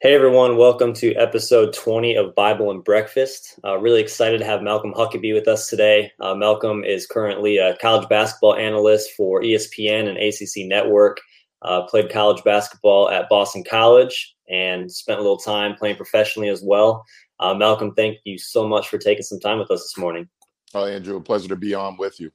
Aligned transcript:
Hey 0.00 0.14
everyone, 0.14 0.56
welcome 0.56 0.92
to 0.92 1.12
episode 1.14 1.72
20 1.74 2.14
of 2.14 2.32
Bible 2.36 2.70
and 2.70 2.84
Breakfast. 2.84 3.58
Uh, 3.64 3.78
really 3.78 4.00
excited 4.00 4.38
to 4.38 4.44
have 4.44 4.62
Malcolm 4.62 4.94
Huckaby 4.94 5.34
with 5.34 5.48
us 5.48 5.66
today. 5.66 6.12
Uh, 6.20 6.36
Malcolm 6.36 6.84
is 6.84 7.04
currently 7.04 7.58
a 7.58 7.76
college 7.78 8.08
basketball 8.08 8.54
analyst 8.54 9.10
for 9.16 9.42
ESPN 9.42 10.08
and 10.08 10.16
ACC 10.16 10.68
Network. 10.68 11.18
Uh, 11.62 11.82
played 11.82 12.12
college 12.12 12.44
basketball 12.44 13.10
at 13.10 13.28
Boston 13.28 13.64
College 13.68 14.36
and 14.48 14.88
spent 14.88 15.18
a 15.18 15.22
little 15.22 15.36
time 15.36 15.74
playing 15.74 15.96
professionally 15.96 16.48
as 16.48 16.62
well. 16.62 17.04
Uh, 17.40 17.54
Malcolm, 17.54 17.92
thank 17.96 18.18
you 18.22 18.38
so 18.38 18.68
much 18.68 18.88
for 18.88 18.98
taking 18.98 19.24
some 19.24 19.40
time 19.40 19.58
with 19.58 19.72
us 19.72 19.82
this 19.82 19.98
morning. 19.98 20.28
Oh, 20.74 20.84
Andrew, 20.84 21.16
a 21.16 21.20
pleasure 21.20 21.48
to 21.48 21.56
be 21.56 21.74
on 21.74 21.96
with 21.96 22.20
you. 22.20 22.30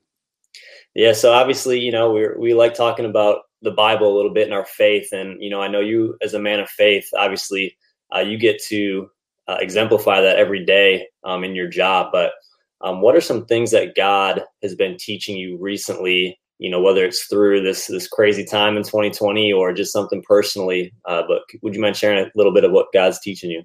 Yeah, 0.95 1.14
so 1.14 1.32
obviously, 1.32 1.80
you 1.80 1.93
know, 1.93 2.11
we 2.11 2.27
we 2.38 2.54
like 2.54 2.73
talking 2.73 3.05
about 3.05 3.43
the 3.64 3.71
Bible 3.71 4.14
a 4.14 4.16
little 4.16 4.34
bit 4.34 4.48
in 4.48 4.54
our 4.54 4.66
faith, 4.66 5.11
and 5.11 5.41
you 5.41 5.50
know, 5.50 5.61
I 5.61 5.68
know 5.68 5.80
you 5.80 6.18
as 6.21 6.34
a 6.34 6.39
man 6.39 6.59
of 6.59 6.70
faith, 6.70 7.09
obviously, 7.18 7.75
uh, 8.16 8.20
you 8.20 8.38
get 8.38 8.62
to 8.66 9.09
uh, 9.48 9.58
exemplify 9.59 10.21
that 10.21 10.38
every 10.38 10.63
day 10.66 11.08
um, 11.23 11.44
in 11.44 11.55
your 11.55 11.68
job. 11.68 12.09
But 12.12 12.34
um, 12.81 13.02
what 13.02 13.16
are 13.16 13.21
some 13.21 13.45
things 13.45 13.71
that 13.71 13.95
God 13.95 14.44
has 14.62 14.76
been 14.76 14.98
teaching 14.98 15.38
you 15.38 15.57
recently? 15.59 16.40
You 16.59 16.70
know, 16.70 16.81
whether 16.81 17.04
it's 17.04 17.26
through 17.26 17.63
this 17.63 17.88
this 17.88 18.07
crazy 18.07 18.45
time 18.45 18.77
in 18.77 18.84
2020 18.84 19.52
or 19.52 19.73
just 19.73 19.91
something 19.91 20.21
personally. 20.27 20.93
Uh, 21.05 21.23
but 21.27 21.41
would 21.62 21.73
you 21.73 21.82
mind 21.82 21.98
sharing 21.98 22.23
a 22.23 22.32
little 22.35 22.54
bit 22.54 22.63
of 22.63 22.71
what 22.71 22.93
God's 22.93 23.20
teaching 23.20 23.49
you? 23.49 23.63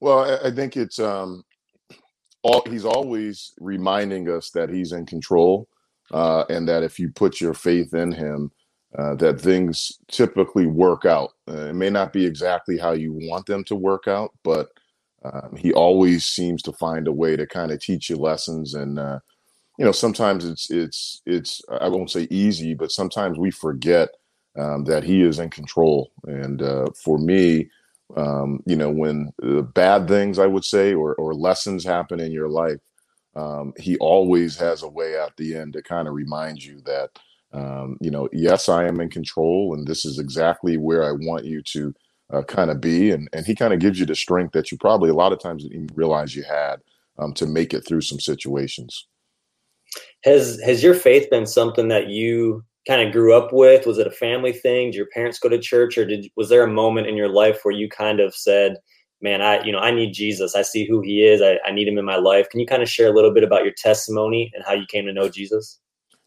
Well, 0.00 0.40
I 0.44 0.50
think 0.50 0.76
it's 0.76 0.98
um, 0.98 1.44
all, 2.42 2.62
he's 2.68 2.84
always 2.84 3.52
reminding 3.60 4.28
us 4.28 4.50
that 4.50 4.68
he's 4.68 4.92
in 4.92 5.06
control 5.06 5.68
uh, 6.12 6.44
and 6.48 6.68
that 6.68 6.82
if 6.82 6.98
you 6.98 7.10
put 7.10 7.40
your 7.40 7.54
faith 7.54 7.94
in 7.94 8.12
him, 8.12 8.50
uh, 8.98 9.14
that 9.16 9.40
things 9.40 9.92
typically 10.08 10.66
work 10.66 11.04
out. 11.04 11.32
Uh, 11.48 11.68
it 11.68 11.74
may 11.74 11.90
not 11.90 12.12
be 12.12 12.26
exactly 12.26 12.78
how 12.78 12.92
you 12.92 13.12
want 13.12 13.46
them 13.46 13.64
to 13.64 13.74
work 13.74 14.08
out, 14.08 14.32
but 14.44 14.68
um, 15.24 15.56
he 15.56 15.72
always 15.72 16.26
seems 16.26 16.62
to 16.62 16.72
find 16.72 17.08
a 17.08 17.12
way 17.12 17.36
to 17.36 17.46
kind 17.46 17.72
of 17.72 17.80
teach 17.80 18.10
you 18.10 18.16
lessons. 18.16 18.74
And 18.74 18.98
uh, 18.98 19.20
you 19.78 19.84
know, 19.84 19.92
sometimes 19.92 20.44
it's 20.44 20.70
it's 20.70 21.22
it's 21.26 21.62
I 21.80 21.88
won't 21.88 22.10
say 22.10 22.28
easy, 22.30 22.74
but 22.74 22.92
sometimes 22.92 23.38
we 23.38 23.50
forget 23.50 24.10
um, 24.58 24.84
that 24.84 25.04
he 25.04 25.22
is 25.22 25.38
in 25.38 25.50
control. 25.50 26.12
And 26.24 26.62
uh, 26.62 26.86
for 27.02 27.18
me, 27.18 27.70
um, 28.16 28.60
you 28.66 28.76
know, 28.76 28.90
when 28.90 29.32
bad 29.74 30.08
things 30.08 30.38
I 30.38 30.46
would 30.46 30.64
say 30.64 30.94
or 30.94 31.14
or 31.16 31.34
lessons 31.34 31.84
happen 31.84 32.20
in 32.20 32.32
your 32.32 32.48
life 32.48 32.78
um, 33.34 33.72
he 33.78 33.96
always 33.98 34.56
has 34.58 34.82
a 34.82 34.88
way 34.88 35.18
at 35.18 35.36
the 35.36 35.56
end 35.56 35.72
to 35.74 35.82
kind 35.82 36.08
of 36.08 36.14
remind 36.14 36.62
you 36.62 36.82
that, 36.86 37.10
um, 37.52 37.96
you 38.00 38.10
know, 38.10 38.28
yes, 38.32 38.68
I 38.68 38.86
am 38.86 39.00
in 39.00 39.10
control, 39.10 39.74
and 39.74 39.86
this 39.86 40.04
is 40.04 40.18
exactly 40.18 40.76
where 40.76 41.04
I 41.04 41.12
want 41.12 41.44
you 41.44 41.62
to 41.62 41.94
uh, 42.32 42.42
kind 42.42 42.70
of 42.70 42.80
be. 42.80 43.10
And 43.10 43.28
and 43.32 43.46
he 43.46 43.54
kind 43.54 43.74
of 43.74 43.80
gives 43.80 44.00
you 44.00 44.06
the 44.06 44.14
strength 44.14 44.52
that 44.52 44.70
you 44.70 44.78
probably 44.78 45.10
a 45.10 45.14
lot 45.14 45.32
of 45.32 45.40
times 45.40 45.62
didn't 45.62 45.84
even 45.84 45.96
realize 45.96 46.34
you 46.34 46.44
had 46.44 46.76
um, 47.18 47.32
to 47.34 47.46
make 47.46 47.74
it 47.74 47.86
through 47.86 48.02
some 48.02 48.20
situations. 48.20 49.06
Has 50.24 50.60
has 50.62 50.82
your 50.82 50.94
faith 50.94 51.28
been 51.30 51.46
something 51.46 51.88
that 51.88 52.08
you 52.08 52.64
kind 52.86 53.06
of 53.06 53.12
grew 53.12 53.34
up 53.34 53.52
with? 53.52 53.86
Was 53.86 53.98
it 53.98 54.06
a 54.06 54.12
family 54.12 54.52
thing? 54.52 54.90
Did 54.90 54.96
your 54.96 55.08
parents 55.14 55.38
go 55.38 55.48
to 55.48 55.58
church, 55.58 55.98
or 55.98 56.04
did 56.04 56.26
was 56.36 56.48
there 56.48 56.64
a 56.64 56.68
moment 56.68 57.06
in 57.06 57.16
your 57.16 57.28
life 57.28 57.60
where 57.62 57.74
you 57.74 57.88
kind 57.88 58.20
of 58.20 58.34
said? 58.34 58.76
man, 59.22 59.40
I, 59.40 59.62
you 59.64 59.72
know, 59.72 59.78
I 59.78 59.92
need 59.92 60.12
Jesus. 60.12 60.56
I 60.56 60.62
see 60.62 60.84
who 60.84 61.00
he 61.00 61.24
is. 61.24 61.40
I, 61.40 61.58
I 61.64 61.70
need 61.72 61.88
him 61.88 61.96
in 61.96 62.04
my 62.04 62.16
life. 62.16 62.48
Can 62.50 62.60
you 62.60 62.66
kind 62.66 62.82
of 62.82 62.88
share 62.88 63.08
a 63.08 63.14
little 63.14 63.32
bit 63.32 63.44
about 63.44 63.62
your 63.62 63.72
testimony 63.76 64.50
and 64.52 64.64
how 64.66 64.74
you 64.74 64.84
came 64.86 65.06
to 65.06 65.12
know 65.12 65.28
Jesus? 65.28 65.78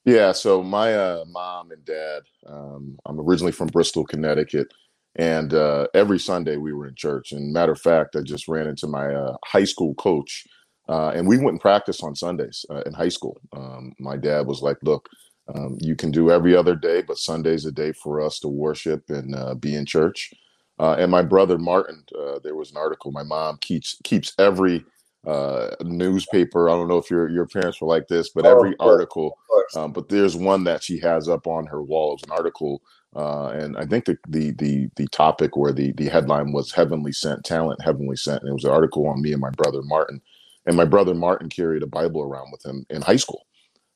Yeah. 0.05 0.31
So 0.31 0.63
my 0.63 0.93
uh, 0.95 1.25
mom 1.27 1.71
and 1.71 1.85
dad, 1.85 2.23
um, 2.47 2.97
I'm 3.05 3.19
originally 3.19 3.51
from 3.51 3.67
Bristol, 3.67 4.05
Connecticut. 4.05 4.67
And 5.15 5.53
uh, 5.53 5.87
every 5.93 6.19
Sunday 6.19 6.57
we 6.57 6.73
were 6.73 6.87
in 6.87 6.95
church. 6.95 7.31
And 7.33 7.53
matter 7.53 7.73
of 7.73 7.81
fact, 7.81 8.15
I 8.15 8.21
just 8.21 8.47
ran 8.47 8.67
into 8.67 8.87
my 8.87 9.13
uh, 9.13 9.35
high 9.45 9.65
school 9.65 9.93
coach, 9.95 10.45
uh, 10.89 11.09
and 11.09 11.27
we 11.27 11.37
wouldn't 11.37 11.61
practice 11.61 12.01
on 12.01 12.15
Sundays 12.15 12.65
uh, 12.71 12.81
in 12.85 12.93
high 12.93 13.09
school. 13.09 13.39
Um, 13.55 13.93
my 13.99 14.17
dad 14.17 14.47
was 14.47 14.61
like, 14.61 14.77
"Look, 14.83 15.09
um, 15.53 15.77
you 15.81 15.95
can 15.95 16.11
do 16.11 16.31
every 16.31 16.55
other 16.55 16.75
day, 16.75 17.03
but 17.03 17.17
Sunday's 17.19 17.65
a 17.65 17.71
day 17.71 17.91
for 17.91 18.21
us 18.21 18.39
to 18.39 18.47
worship 18.47 19.03
and 19.09 19.35
uh, 19.35 19.53
be 19.55 19.75
in 19.75 19.85
church." 19.85 20.31
And 20.79 21.11
my 21.11 21.21
brother 21.23 21.59
Martin, 21.59 22.03
there 22.43 22.55
was 22.55 22.71
an 22.71 22.77
article. 22.77 23.11
My 23.11 23.23
mom 23.23 23.57
keeps 23.61 23.97
keeps 24.03 24.33
every 24.39 24.83
uh, 25.25 25.75
newspaper. 25.83 26.69
I 26.69 26.73
don't 26.73 26.87
know 26.87 26.97
if 26.97 27.09
your 27.09 27.29
your 27.29 27.47
parents 27.47 27.81
were 27.81 27.87
like 27.87 28.07
this, 28.07 28.29
but 28.29 28.45
oh, 28.45 28.57
every 28.57 28.75
article. 28.79 29.37
Um, 29.75 29.91
but 29.91 30.09
there's 30.09 30.35
one 30.35 30.63
that 30.65 30.83
she 30.83 30.99
has 30.99 31.27
up 31.27 31.47
on 31.47 31.65
her 31.67 31.81
wall. 31.81 32.11
It 32.11 32.21
was 32.21 32.23
an 32.23 32.31
article, 32.31 32.81
uh, 33.15 33.47
and 33.49 33.77
I 33.77 33.85
think 33.85 34.05
the, 34.05 34.17
the 34.27 34.51
the 34.51 34.89
the 34.95 35.07
topic 35.07 35.57
or 35.57 35.71
the 35.71 35.91
the 35.93 36.09
headline 36.09 36.51
was 36.51 36.71
"Heavenly 36.71 37.11
Sent 37.11 37.43
Talent." 37.43 37.81
Heavenly 37.83 38.15
Sent. 38.15 38.41
And 38.41 38.49
it 38.49 38.53
was 38.53 38.65
an 38.65 38.71
article 38.71 39.07
on 39.07 39.21
me 39.21 39.31
and 39.31 39.41
my 39.41 39.51
brother 39.51 39.81
Martin. 39.81 40.21
And 40.67 40.75
my 40.75 40.85
brother 40.85 41.13
Martin 41.13 41.49
carried 41.49 41.83
a 41.83 41.87
Bible 41.87 42.21
around 42.21 42.51
with 42.51 42.65
him 42.65 42.85
in 42.89 43.01
high 43.03 43.17
school, 43.17 43.45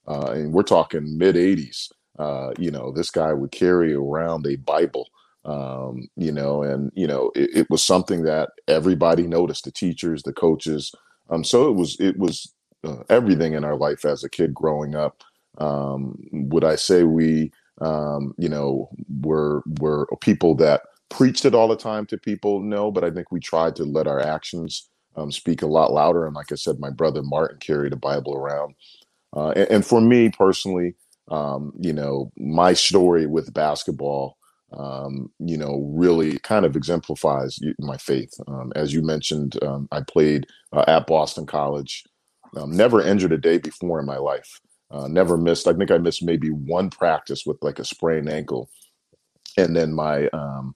uh, 0.08 0.32
and 0.32 0.54
we're 0.54 0.64
talking 0.64 1.18
mid 1.18 1.36
'80s. 1.36 1.92
Uh, 2.18 2.52
you 2.60 2.70
know, 2.70 2.92
this 2.92 3.10
guy 3.12 3.32
would 3.34 3.52
carry 3.52 3.94
around 3.94 4.46
a 4.46 4.58
Bible 4.58 5.08
um, 5.46 6.10
you 6.16 6.32
know, 6.32 6.64
and 6.64 6.92
you 6.96 7.08
know, 7.08 7.32
it, 7.34 7.50
it, 7.56 7.70
was 7.70 7.82
something 7.82 8.24
that 8.24 8.50
everybody 8.68 9.26
noticed, 9.26 9.64
the 9.64 9.72
teachers, 9.72 10.24
the 10.24 10.34
coaches. 10.34 10.94
Um, 11.30 11.44
so 11.44 11.70
it 11.70 11.76
was 11.76 12.00
it 12.00 12.18
was 12.18 12.54
uh, 12.84 13.04
everything 13.10 13.54
in 13.54 13.64
our 13.64 13.76
life 13.76 14.06
as 14.06 14.24
a 14.24 14.30
kid 14.30 14.54
growing 14.54 14.96
up. 14.96 15.24
Um, 15.58 16.18
would 16.32 16.64
I 16.64 16.76
say 16.76 17.04
we, 17.04 17.52
um, 17.82 18.34
you 18.38 18.50
know, 18.50 18.90
were 19.22 19.64
were 19.80 20.08
people 20.22 20.56
that 20.56 20.82
preached 21.10 21.46
it 21.46 21.56
all 21.56 21.68
the 21.68 21.76
time 21.76 22.06
to 22.08 22.18
people? 22.18 22.62
No, 22.62 22.92
but 22.92 23.04
I 23.04 23.12
think 23.12 23.32
we 23.32 23.40
tried 23.40 23.76
to 23.78 23.84
let 23.84 24.08
our 24.08 24.20
actions 24.20 24.90
um, 25.16 25.32
speak 25.32 25.62
a 25.62 25.68
lot 25.68 25.92
louder. 25.92 26.26
And 26.26 26.36
like 26.36 26.52
I 26.52 26.56
said, 26.56 26.80
my 26.80 26.90
brother 26.90 27.22
Martin 27.22 27.60
carried 27.60 27.94
a 27.94 27.98
Bible 27.98 28.36
around, 28.36 28.76
uh, 29.36 29.50
and, 29.50 29.70
and, 29.70 29.86
for 29.86 30.02
me 30.02 30.30
personally, 30.30 30.96
um, 31.30 31.74
you 31.80 31.94
know, 31.94 32.32
my 32.38 32.74
story 32.74 33.26
with 33.26 33.54
basketball 33.54 34.38
um, 34.78 35.32
you 35.40 35.58
know, 35.58 35.90
really 35.94 36.38
kind 36.40 36.66
of 36.66 36.76
exemplifies 36.76 37.60
my 37.80 37.98
faith. 37.98 38.34
Um, 38.48 38.72
as 38.76 38.94
you 38.94 39.02
mentioned, 39.02 39.62
um, 39.64 39.88
I 39.92 40.02
played 40.02 40.46
uh, 40.74 40.86
at 40.88 41.08
Boston 41.08 41.46
College, 41.46 42.04
um, 42.56 42.72
never 42.72 43.02
injured 43.02 43.32
a 43.32 43.38
day 43.38 43.58
before 43.58 44.00
in 44.00 44.06
my 44.06 44.18
life, 44.18 44.60
uh, 44.92 45.08
never 45.08 45.38
missed. 45.38 45.68
I 45.68 45.74
think 45.74 45.92
I 45.92 45.98
missed 45.98 46.24
maybe 46.24 46.50
one 46.50 46.90
practice 46.90 47.46
with 47.46 47.58
like 47.62 47.80
a 47.80 47.86
sprained 47.86 48.30
ankle. 48.30 48.70
And 49.58 49.76
then 49.76 49.94
my 49.94 50.28
um, 50.30 50.76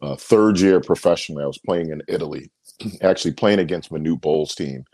uh, 0.00 0.16
third 0.16 0.60
year 0.60 0.80
professionally, 0.80 1.42
I 1.42 1.48
was 1.48 1.58
playing 1.58 1.90
in 1.90 2.02
Italy, 2.08 2.50
actually 3.02 3.32
playing 3.32 3.58
against 3.58 3.90
Manute 3.90 4.20
Bol's 4.20 4.54
team. 4.54 4.84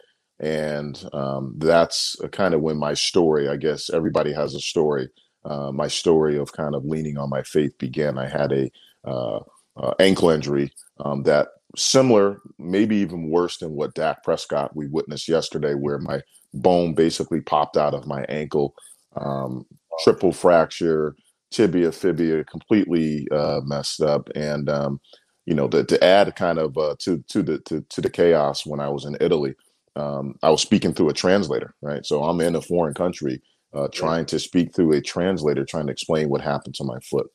And 0.40 1.02
um, 1.12 1.54
that's 1.58 2.16
kind 2.32 2.54
of 2.54 2.60
when 2.60 2.76
my 2.76 2.94
story, 2.94 3.48
I 3.48 3.56
guess 3.56 3.90
everybody 3.90 4.32
has 4.32 4.54
a 4.54 4.60
story 4.60 5.08
uh, 5.44 5.72
my 5.72 5.88
story 5.88 6.36
of 6.36 6.52
kind 6.52 6.74
of 6.74 6.84
leaning 6.84 7.18
on 7.18 7.30
my 7.30 7.42
faith 7.42 7.76
began. 7.78 8.18
I 8.18 8.28
had 8.28 8.52
a 8.52 8.70
uh, 9.04 9.40
uh, 9.76 9.94
ankle 9.98 10.30
injury 10.30 10.72
um, 11.00 11.22
that 11.24 11.48
similar, 11.76 12.40
maybe 12.58 12.96
even 12.96 13.30
worse 13.30 13.58
than 13.58 13.72
what 13.72 13.94
Dak 13.94 14.24
Prescott 14.24 14.74
we 14.74 14.86
witnessed 14.88 15.28
yesterday, 15.28 15.74
where 15.74 15.98
my 15.98 16.20
bone 16.54 16.94
basically 16.94 17.40
popped 17.40 17.76
out 17.76 17.94
of 17.94 18.06
my 18.06 18.24
ankle, 18.24 18.74
um, 19.16 19.64
triple 20.02 20.32
fracture, 20.32 21.14
tibia, 21.50 21.92
fibia, 21.92 22.44
completely 22.44 23.26
uh, 23.30 23.60
messed 23.64 24.00
up, 24.00 24.28
and 24.34 24.68
um, 24.68 25.00
you 25.46 25.54
know 25.54 25.68
to, 25.68 25.84
to 25.84 26.02
add 26.02 26.34
kind 26.36 26.58
of 26.58 26.76
uh, 26.76 26.96
to 27.00 27.22
to 27.28 27.42
the 27.42 27.58
to, 27.60 27.84
to 27.88 28.00
the 28.00 28.10
chaos 28.10 28.66
when 28.66 28.80
I 28.80 28.88
was 28.88 29.04
in 29.04 29.16
Italy. 29.20 29.54
Um, 29.96 30.36
I 30.42 30.50
was 30.50 30.62
speaking 30.62 30.94
through 30.94 31.08
a 31.08 31.14
translator, 31.14 31.74
right? 31.82 32.06
So 32.06 32.22
I'm 32.22 32.40
in 32.40 32.54
a 32.54 32.62
foreign 32.62 32.94
country 32.94 33.42
uh, 33.74 33.88
trying 33.92 34.26
to 34.26 34.38
speak 34.38 34.74
through 34.74 34.92
a 34.92 35.00
translator, 35.00 35.64
trying 35.64 35.86
to 35.86 35.92
explain 35.92 36.28
what 36.28 36.40
happened 36.40 36.74
to 36.76 36.84
my 36.84 36.98
foot. 37.00 37.30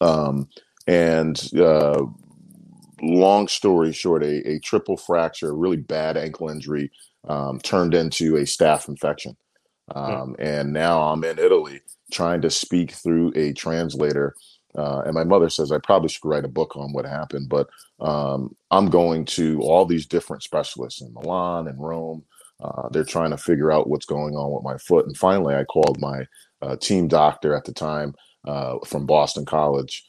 Um, 0.00 0.48
and 0.86 1.38
uh, 1.56 2.02
long 3.02 3.48
story 3.48 3.92
short, 3.92 4.22
a, 4.22 4.48
a, 4.48 4.58
triple 4.60 4.96
fracture, 4.96 5.50
a 5.50 5.54
really 5.54 5.76
bad 5.76 6.16
ankle 6.16 6.48
injury, 6.48 6.90
um, 7.28 7.58
turned 7.60 7.94
into 7.94 8.36
a 8.36 8.42
staph 8.42 8.88
infection. 8.88 9.36
Hmm. 9.92 9.98
Um, 9.98 10.36
And 10.38 10.72
now 10.72 11.02
I'm 11.02 11.24
in 11.24 11.38
Italy 11.38 11.80
trying 12.12 12.40
to 12.42 12.50
speak 12.50 12.92
through 12.92 13.32
a 13.34 13.52
translator. 13.52 14.34
Uh, 14.76 15.02
and 15.04 15.14
my 15.14 15.24
mother 15.24 15.48
says 15.48 15.72
I 15.72 15.78
probably 15.78 16.08
should 16.08 16.24
write 16.24 16.44
a 16.44 16.48
book 16.48 16.76
on 16.76 16.92
what 16.92 17.06
happened, 17.06 17.48
but 17.48 17.68
um, 18.00 18.54
I'm 18.70 18.90
going 18.90 19.24
to 19.26 19.60
all 19.62 19.86
these 19.86 20.06
different 20.06 20.42
specialists 20.42 21.00
in 21.00 21.12
Milan 21.14 21.68
and 21.68 21.80
Rome 21.80 22.24
uh, 22.62 22.88
they're 22.90 23.04
trying 23.04 23.30
to 23.30 23.36
figure 23.36 23.70
out 23.70 23.88
what's 23.88 24.06
going 24.06 24.34
on 24.34 24.52
with 24.52 24.64
my 24.64 24.76
foot. 24.78 25.06
And 25.06 25.16
finally, 25.16 25.54
I 25.54 25.64
called 25.64 26.00
my 26.00 26.26
uh, 26.60 26.76
team 26.76 27.08
doctor 27.08 27.54
at 27.54 27.64
the 27.64 27.72
time 27.72 28.14
uh, 28.46 28.78
from 28.86 29.06
Boston 29.06 29.44
College 29.44 30.04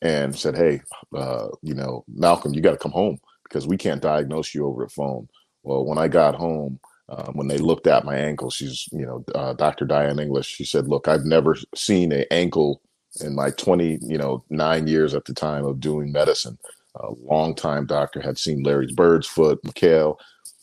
and 0.00 0.36
said, 0.36 0.56
Hey, 0.56 0.80
uh, 1.14 1.48
you 1.62 1.74
know, 1.74 2.04
Malcolm, 2.08 2.54
you 2.54 2.60
got 2.60 2.72
to 2.72 2.78
come 2.78 2.92
home 2.92 3.18
because 3.44 3.66
we 3.66 3.76
can't 3.76 4.02
diagnose 4.02 4.54
you 4.54 4.66
over 4.66 4.84
the 4.84 4.90
phone. 4.90 5.28
Well, 5.62 5.84
when 5.84 5.98
I 5.98 6.08
got 6.08 6.34
home, 6.34 6.80
um, 7.08 7.34
when 7.34 7.48
they 7.48 7.58
looked 7.58 7.86
at 7.86 8.04
my 8.04 8.16
ankle, 8.16 8.50
she's, 8.50 8.88
you 8.90 9.04
know, 9.04 9.24
uh, 9.34 9.52
Dr. 9.52 9.84
Diane 9.84 10.18
English, 10.18 10.46
she 10.46 10.64
said, 10.64 10.88
Look, 10.88 11.08
I've 11.08 11.24
never 11.24 11.56
seen 11.74 12.10
an 12.12 12.24
ankle 12.30 12.80
in 13.20 13.34
my 13.34 13.50
20, 13.50 13.98
you 14.02 14.16
know, 14.16 14.42
nine 14.48 14.86
years 14.86 15.14
at 15.14 15.26
the 15.26 15.34
time 15.34 15.66
of 15.66 15.80
doing 15.80 16.10
medicine. 16.10 16.58
a 16.94 17.10
longtime 17.22 17.86
doctor, 17.86 18.20
had 18.20 18.38
seen 18.38 18.62
Larry's 18.62 18.92
bird's 18.92 19.26
foot, 19.26 19.62
McHale. 19.64 20.16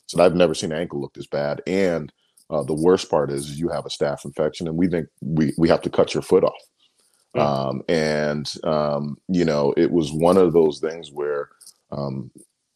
Said, 0.10 0.22
I've 0.22 0.36
never 0.36 0.56
seen 0.56 0.72
an 0.72 0.80
ankle 0.80 1.02
look 1.02 1.14
this 1.14 1.28
bad. 1.28 1.62
And 1.68 2.12
uh, 2.50 2.64
the 2.64 2.74
worst 2.74 3.10
part 3.12 3.32
is, 3.32 3.60
you 3.60 3.70
have 3.70 3.86
a 3.86 3.90
staph 3.90 4.26
infection, 4.26 4.68
and 4.68 4.78
we 4.78 4.88
think 4.88 5.08
we, 5.22 5.54
we 5.58 5.70
have 5.70 5.84
to 5.84 5.90
cut 5.90 6.14
your 6.16 6.24
foot 6.24 6.44
off. 6.44 6.62
Mm. 7.36 7.42
Um, 7.42 7.84
and, 7.88 8.54
um, 8.64 9.18
you 9.28 9.46
know, 9.46 9.74
it 9.78 9.92
was 9.92 10.12
one 10.12 10.38
of 10.38 10.54
those 10.54 10.80
things 10.80 11.12
where 11.12 11.50
um, 11.92 12.32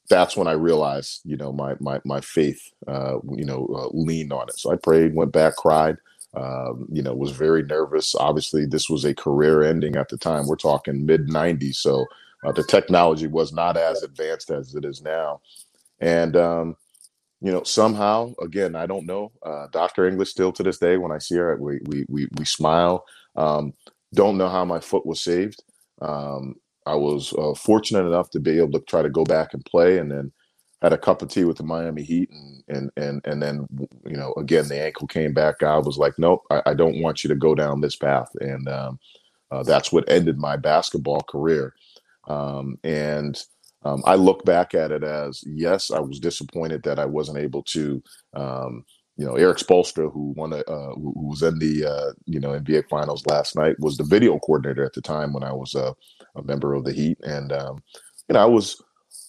that's 0.10 0.38
when 0.38 0.48
I 0.48 0.54
realized, 0.54 1.22
you 1.26 1.38
know, 1.38 1.52
my 1.52 1.76
my 1.80 2.00
my 2.06 2.22
faith, 2.22 2.62
uh, 2.88 3.18
you 3.36 3.46
know, 3.46 3.68
uh, 3.74 3.90
leaned 3.94 4.34
on 4.34 4.50
it. 4.50 4.60
So 4.60 4.72
I 4.72 4.76
prayed, 4.76 5.16
went 5.16 5.32
back, 5.32 5.56
cried. 5.56 5.98
Um, 6.36 6.88
you 6.92 7.04
know, 7.04 7.14
was 7.14 7.32
very 7.32 7.62
nervous. 7.64 8.16
Obviously, 8.16 8.66
this 8.66 8.90
was 8.90 9.06
a 9.06 9.14
career 9.14 9.62
ending 9.64 9.96
at 9.96 10.10
the 10.10 10.18
time. 10.18 10.48
We're 10.48 10.56
talking 10.56 11.06
mid 11.06 11.28
'90s, 11.28 11.76
so 11.76 12.06
uh, 12.44 12.52
the 12.52 12.64
technology 12.64 13.28
was 13.28 13.54
not 13.54 13.78
as 13.78 14.04
advanced 14.04 14.50
as 14.52 14.74
it 14.76 14.84
is 14.84 15.02
now. 15.02 15.42
And 16.00 16.36
um, 16.36 16.76
you 17.44 17.54
know, 17.54 17.64
somehow, 17.64 18.34
again, 18.42 18.76
I 18.76 18.88
don't 18.88 19.08
know. 19.08 19.34
Uh, 19.46 19.68
Dr. 19.74 20.08
English 20.08 20.32
still 20.32 20.54
to 20.54 20.64
this 20.64 20.80
day, 20.80 20.98
when 20.98 21.14
I 21.14 21.20
see 21.20 21.38
her, 21.38 21.58
we 21.58 21.82
we 21.86 22.06
we, 22.10 22.30
we 22.38 22.46
smile. 22.46 23.06
Um, 23.38 23.74
don't 24.16 24.40
know 24.40 24.50
how 24.50 24.66
my 24.66 24.82
foot 24.82 25.06
was 25.08 25.24
saved. 25.24 25.64
Um, 26.02 26.56
I 26.88 26.96
was 26.96 27.34
uh, 27.34 27.56
fortunate 27.56 28.08
enough 28.08 28.32
to 28.32 28.42
be 28.42 28.60
able 28.60 28.74
to 28.74 28.86
try 28.88 29.04
to 29.04 29.10
go 29.12 29.26
back 29.26 29.56
and 29.56 29.66
play, 29.66 30.00
and 30.00 30.12
then 30.12 30.34
had 30.84 30.94
a 30.94 31.00
cup 31.00 31.22
of 31.24 31.30
tea 31.30 31.46
with 31.46 31.58
the 31.58 31.64
Miami 31.66 32.04
Heat, 32.04 32.32
and 32.32 32.64
and 32.70 32.92
and 32.98 33.22
and 33.26 33.44
then 33.44 33.68
you 34.08 34.18
know 34.18 34.34
again 34.38 34.68
the 34.70 34.82
ankle 34.82 35.08
came 35.08 35.34
back. 35.34 35.64
I 35.64 35.80
was 35.80 35.98
like, 36.00 36.16
nope, 36.20 36.44
I, 36.52 36.64
I 36.68 36.76
don't 36.76 37.02
want 37.02 37.24
you 37.24 37.30
to 37.30 37.38
go 37.38 37.56
down 37.56 37.82
this 37.82 37.98
path, 37.98 38.32
and 38.42 38.70
um, 38.70 39.00
uh, 39.52 39.64
that's 39.64 39.92
what 39.92 40.10
ended 40.10 40.40
my 40.40 40.58
basketball 40.58 41.22
career. 41.30 41.76
Um, 42.28 42.80
and 42.84 43.42
um, 43.86 44.02
I 44.06 44.16
look 44.16 44.46
back 44.46 44.74
at 44.74 44.92
it 44.92 45.04
as 45.04 45.44
yes, 45.46 45.92
I 45.92 46.00
was 46.00 46.20
disappointed 46.20 46.84
that 46.84 47.00
I 47.00 47.06
wasn't 47.06 47.40
able 47.40 47.64
to. 47.64 48.02
Um, 48.36 48.86
you 49.16 49.26
know, 49.26 49.36
Erik 49.36 49.60
Spoelstra, 49.60 50.12
who 50.12 50.34
won 50.36 50.54
a, 50.54 50.62
uh, 50.62 50.96
who 50.96 51.14
was 51.16 51.44
in 51.44 51.60
the 51.60 51.86
uh, 51.86 52.14
you 52.26 52.40
know 52.40 52.50
NBA 52.50 52.90
Finals 52.90 53.24
last 53.28 53.56
night, 53.56 53.80
was 53.80 53.98
the 53.98 54.04
video 54.04 54.40
coordinator 54.40 54.84
at 54.84 54.94
the 54.94 55.02
time 55.02 55.34
when 55.34 55.44
I 55.44 55.54
was 55.54 55.76
a, 55.76 55.96
a 56.36 56.44
member 56.44 56.74
of 56.74 56.84
the 56.84 56.94
Heat, 56.94 57.20
and 57.22 57.52
um, 57.52 57.84
you 58.28 58.34
know 58.34 58.40
I 58.42 58.46
was 58.46 58.82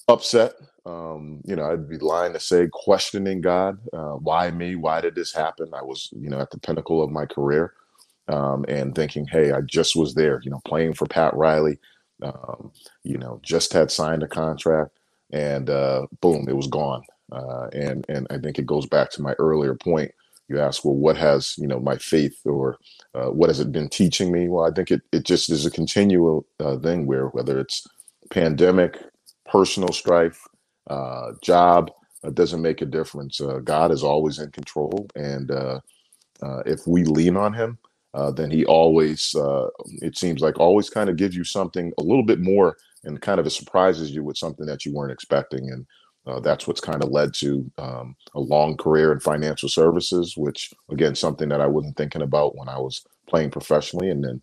upset 0.08 0.54
um, 0.86 1.40
you 1.44 1.56
know, 1.56 1.70
I'd 1.70 1.88
be 1.88 1.98
lying 1.98 2.34
to 2.34 2.40
say 2.40 2.68
questioning 2.70 3.40
God. 3.40 3.78
Uh, 3.92 4.12
why 4.12 4.50
me? 4.50 4.74
Why 4.74 5.00
did 5.00 5.14
this 5.14 5.32
happen? 5.32 5.70
I 5.72 5.82
was, 5.82 6.10
you 6.12 6.28
know, 6.28 6.40
at 6.40 6.50
the 6.50 6.58
pinnacle 6.58 7.02
of 7.02 7.10
my 7.10 7.24
career 7.24 7.72
um, 8.28 8.64
and 8.68 8.94
thinking, 8.94 9.26
hey, 9.26 9.52
I 9.52 9.62
just 9.62 9.96
was 9.96 10.14
there, 10.14 10.40
you 10.42 10.50
know, 10.50 10.60
playing 10.66 10.94
for 10.94 11.06
Pat 11.06 11.34
Riley, 11.34 11.78
um, 12.24 12.72
you 13.04 13.18
know, 13.18 13.40
just 13.42 13.72
had 13.72 13.90
signed 13.90 14.22
a 14.22 14.28
contract 14.28 14.90
and 15.30 15.68
uh, 15.70 16.06
boom, 16.20 16.46
it 16.48 16.56
was 16.56 16.68
gone. 16.68 17.02
Uh, 17.32 17.68
and 17.72 18.06
and 18.08 18.26
I 18.30 18.38
think 18.38 18.58
it 18.58 18.66
goes 18.66 18.86
back 18.86 19.10
to 19.10 19.22
my 19.22 19.32
earlier 19.34 19.74
point. 19.74 20.12
You 20.48 20.60
ask, 20.60 20.84
well, 20.84 20.94
what 20.94 21.16
has 21.16 21.56
you 21.58 21.66
know 21.66 21.80
my 21.80 21.96
faith 21.96 22.38
or 22.44 22.78
uh, 23.14 23.26
what 23.26 23.50
has 23.50 23.60
it 23.60 23.72
been 23.72 23.88
teaching 23.88 24.30
me? 24.30 24.48
Well, 24.48 24.64
I 24.64 24.70
think 24.70 24.90
it 24.90 25.02
it 25.12 25.24
just 25.24 25.50
is 25.50 25.66
a 25.66 25.70
continual 25.70 26.46
uh, 26.60 26.76
thing 26.78 27.06
where 27.06 27.28
whether 27.28 27.58
it's 27.58 27.86
pandemic, 28.30 28.98
personal 29.50 29.92
strife, 29.92 30.40
uh, 30.88 31.32
job 31.42 31.90
uh, 32.22 32.30
doesn't 32.30 32.62
make 32.62 32.82
a 32.82 32.86
difference. 32.86 33.40
God 33.64 33.90
is 33.90 34.04
always 34.04 34.38
in 34.38 34.50
control, 34.52 35.08
and 35.16 35.50
if 36.66 36.86
we 36.86 37.04
lean 37.04 37.36
on 37.36 37.54
Him, 37.54 37.78
uh, 38.14 38.30
then 38.30 38.50
He 38.50 38.64
always, 38.64 39.34
it 40.02 40.16
seems 40.16 40.40
like, 40.40 40.58
always 40.58 40.88
kind 40.88 41.10
of 41.10 41.16
gives 41.16 41.36
you 41.36 41.44
something 41.44 41.92
a 41.98 42.02
little 42.02 42.24
bit 42.24 42.40
more, 42.40 42.76
and 43.04 43.20
kind 43.20 43.38
of 43.38 43.52
surprises 43.52 44.12
you 44.12 44.24
with 44.24 44.38
something 44.38 44.66
that 44.66 44.86
you 44.86 44.92
weren't 44.94 45.12
expecting, 45.12 45.70
and 45.70 45.86
that's 46.42 46.66
what's 46.66 46.80
kind 46.80 47.02
of 47.02 47.10
led 47.10 47.34
to 47.34 47.70
um, 47.78 48.16
a 48.34 48.40
long 48.40 48.76
career 48.76 49.12
in 49.12 49.20
financial 49.20 49.68
services, 49.68 50.36
which 50.36 50.72
again, 50.90 51.14
something 51.14 51.48
that 51.50 51.60
I 51.60 51.66
wasn't 51.66 51.96
thinking 51.96 52.22
about 52.22 52.56
when 52.56 52.68
I 52.68 52.78
was 52.78 53.04
playing 53.28 53.50
professionally, 53.50 54.08
and 54.10 54.24
then 54.24 54.42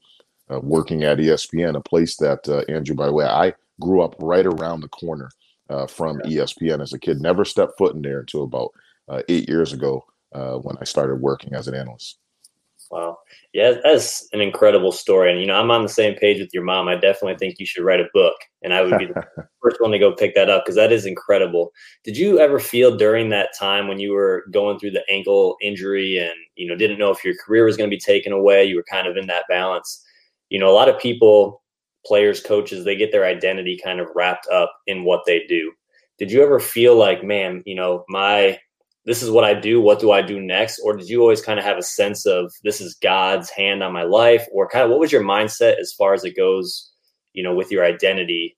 working 0.61 1.03
at 1.03 1.17
ESPN, 1.17 1.75
a 1.75 1.81
place 1.81 2.17
that 2.17 2.47
Andrew, 2.69 2.95
by 2.95 3.07
the 3.07 3.13
way, 3.13 3.25
I 3.25 3.53
grew 3.79 4.01
up 4.01 4.15
right 4.19 4.45
around 4.45 4.81
the 4.81 4.89
corner 4.89 5.31
uh, 5.69 5.87
from 5.87 6.19
ESPN 6.19 6.81
as 6.81 6.93
a 6.93 6.99
kid. 6.99 7.21
Never 7.21 7.45
stepped 7.45 7.77
foot 7.77 7.95
in 7.95 8.01
there 8.01 8.19
until 8.19 8.43
about 8.43 8.71
uh, 9.07 9.21
eight 9.29 9.49
years 9.49 9.73
ago 9.73 10.05
uh, 10.33 10.55
when 10.55 10.77
I 10.79 10.83
started 10.83 11.15
working 11.15 11.53
as 11.53 11.67
an 11.67 11.75
analyst. 11.75 12.17
Wow. 12.91 13.19
Yeah, 13.53 13.75
that's 13.83 14.27
an 14.33 14.41
incredible 14.41 14.91
story. 14.91 15.31
And, 15.31 15.39
you 15.39 15.47
know, 15.47 15.55
I'm 15.55 15.71
on 15.71 15.81
the 15.81 15.87
same 15.89 16.13
page 16.15 16.41
with 16.41 16.49
your 16.53 16.63
mom. 16.63 16.89
I 16.89 16.95
definitely 16.95 17.37
think 17.37 17.55
you 17.57 17.65
should 17.65 17.85
write 17.85 18.01
a 18.01 18.09
book. 18.13 18.35
And 18.63 18.73
I 18.73 18.81
would 18.81 18.99
be 18.99 19.05
the 19.05 19.23
first 19.63 19.79
one 19.79 19.91
to 19.91 19.99
go 19.99 20.11
pick 20.13 20.35
that 20.35 20.49
up 20.49 20.65
because 20.65 20.75
that 20.75 20.91
is 20.91 21.05
incredible. 21.05 21.71
Did 22.03 22.17
you 22.17 22.39
ever 22.39 22.59
feel 22.59 22.97
during 22.97 23.29
that 23.29 23.57
time 23.57 23.87
when 23.87 23.99
you 23.99 24.11
were 24.11 24.43
going 24.51 24.77
through 24.77 24.91
the 24.91 25.09
ankle 25.09 25.55
injury 25.61 26.17
and, 26.17 26.33
you 26.55 26.67
know, 26.67 26.75
didn't 26.75 26.99
know 26.99 27.11
if 27.11 27.23
your 27.23 27.35
career 27.45 27.63
was 27.63 27.77
going 27.77 27.89
to 27.89 27.95
be 27.95 27.99
taken 27.99 28.33
away? 28.33 28.65
You 28.65 28.75
were 28.75 28.85
kind 28.91 29.07
of 29.07 29.15
in 29.15 29.27
that 29.27 29.45
balance. 29.47 30.03
You 30.49 30.59
know, 30.59 30.69
a 30.69 30.75
lot 30.75 30.89
of 30.89 30.99
people 30.99 31.61
players, 32.05 32.41
coaches, 32.41 32.83
they 32.83 32.95
get 32.97 33.11
their 33.13 33.25
identity 33.25 33.79
kind 33.81 33.99
of 34.01 34.07
wrapped 34.15 34.47
up 34.47 34.73
in 34.87 35.05
what 35.05 35.21
they 35.25 35.45
do. 35.47 35.71
Did 36.17 36.31
you 36.31 36.43
ever 36.43 36.59
feel 36.59 36.95
like, 36.95 37.23
man, 37.23 37.63
you 37.65 37.75
know, 37.75 38.03
my 38.09 38.59
this 39.05 39.23
is 39.23 39.31
what 39.31 39.43
I 39.43 39.53
do, 39.53 39.81
what 39.81 39.99
do 39.99 40.11
I 40.11 40.21
do 40.21 40.39
next? 40.39 40.79
Or 40.83 40.95
did 40.95 41.09
you 41.09 41.21
always 41.21 41.41
kind 41.41 41.59
of 41.59 41.65
have 41.65 41.77
a 41.77 41.83
sense 41.83 42.25
of 42.25 42.51
this 42.63 42.81
is 42.81 42.95
God's 43.01 43.49
hand 43.49 43.81
on 43.81 43.93
my 43.93 44.03
life? 44.03 44.45
Or 44.51 44.69
kind 44.69 44.85
of 44.85 44.91
what 44.91 44.99
was 44.99 45.11
your 45.11 45.23
mindset 45.23 45.79
as 45.79 45.93
far 45.93 46.13
as 46.13 46.23
it 46.23 46.35
goes, 46.35 46.91
you 47.33 47.43
know, 47.43 47.55
with 47.55 47.71
your 47.71 47.83
identity 47.83 48.57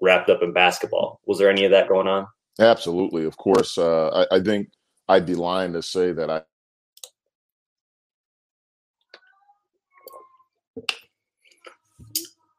wrapped 0.00 0.30
up 0.30 0.42
in 0.42 0.52
basketball? 0.52 1.20
Was 1.26 1.38
there 1.38 1.50
any 1.50 1.64
of 1.64 1.72
that 1.72 1.88
going 1.88 2.08
on? 2.08 2.26
Absolutely. 2.58 3.24
Of 3.24 3.36
course. 3.36 3.76
Uh, 3.76 4.26
I, 4.30 4.36
I 4.36 4.40
think 4.40 4.68
I'd 5.08 5.26
be 5.26 5.34
lying 5.34 5.74
to 5.74 5.82
say 5.82 6.12
that 6.12 6.30
I 6.30 6.42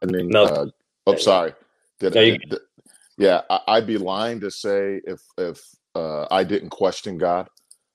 I 0.03 0.05
mean, 0.05 0.27
no. 0.27 0.43
Uh, 0.43 0.65
oh, 1.07 1.15
sorry. 1.15 1.53
Did, 1.99 2.15
no, 2.15 2.21
you... 2.21 2.37
did, 2.37 2.59
yeah, 3.17 3.41
I, 3.49 3.79
would 3.79 3.87
be 3.87 3.97
lying 3.97 4.41
to 4.41 4.51
say 4.51 4.99
if 5.05 5.21
if 5.37 5.61
uh, 5.95 6.27
I 6.31 6.43
didn't 6.43 6.69
question 6.69 7.17
God. 7.17 7.47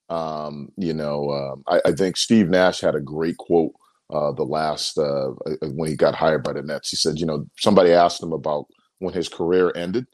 Um, 0.08 0.72
you 0.76 0.94
know, 0.94 1.30
um, 1.30 1.64
I, 1.66 1.90
I, 1.90 1.92
think 1.92 2.16
Steve 2.16 2.48
Nash 2.48 2.80
had 2.80 2.94
a 2.94 3.00
great 3.00 3.36
quote 3.36 3.72
uh, 4.08 4.32
the 4.32 4.44
last 4.44 4.96
uh, 4.96 5.32
uh, 5.32 5.68
when 5.74 5.90
he 5.90 5.96
got 5.96 6.14
hired 6.14 6.42
by 6.42 6.54
the 6.54 6.62
Nets. 6.62 6.88
He 6.88 6.96
said, 6.96 7.18
you 7.18 7.26
know, 7.26 7.46
somebody 7.58 7.92
asked 7.92 8.22
him 8.22 8.32
about 8.32 8.64
when 9.00 9.12
his 9.12 9.28
career 9.28 9.70
ended, 9.74 10.06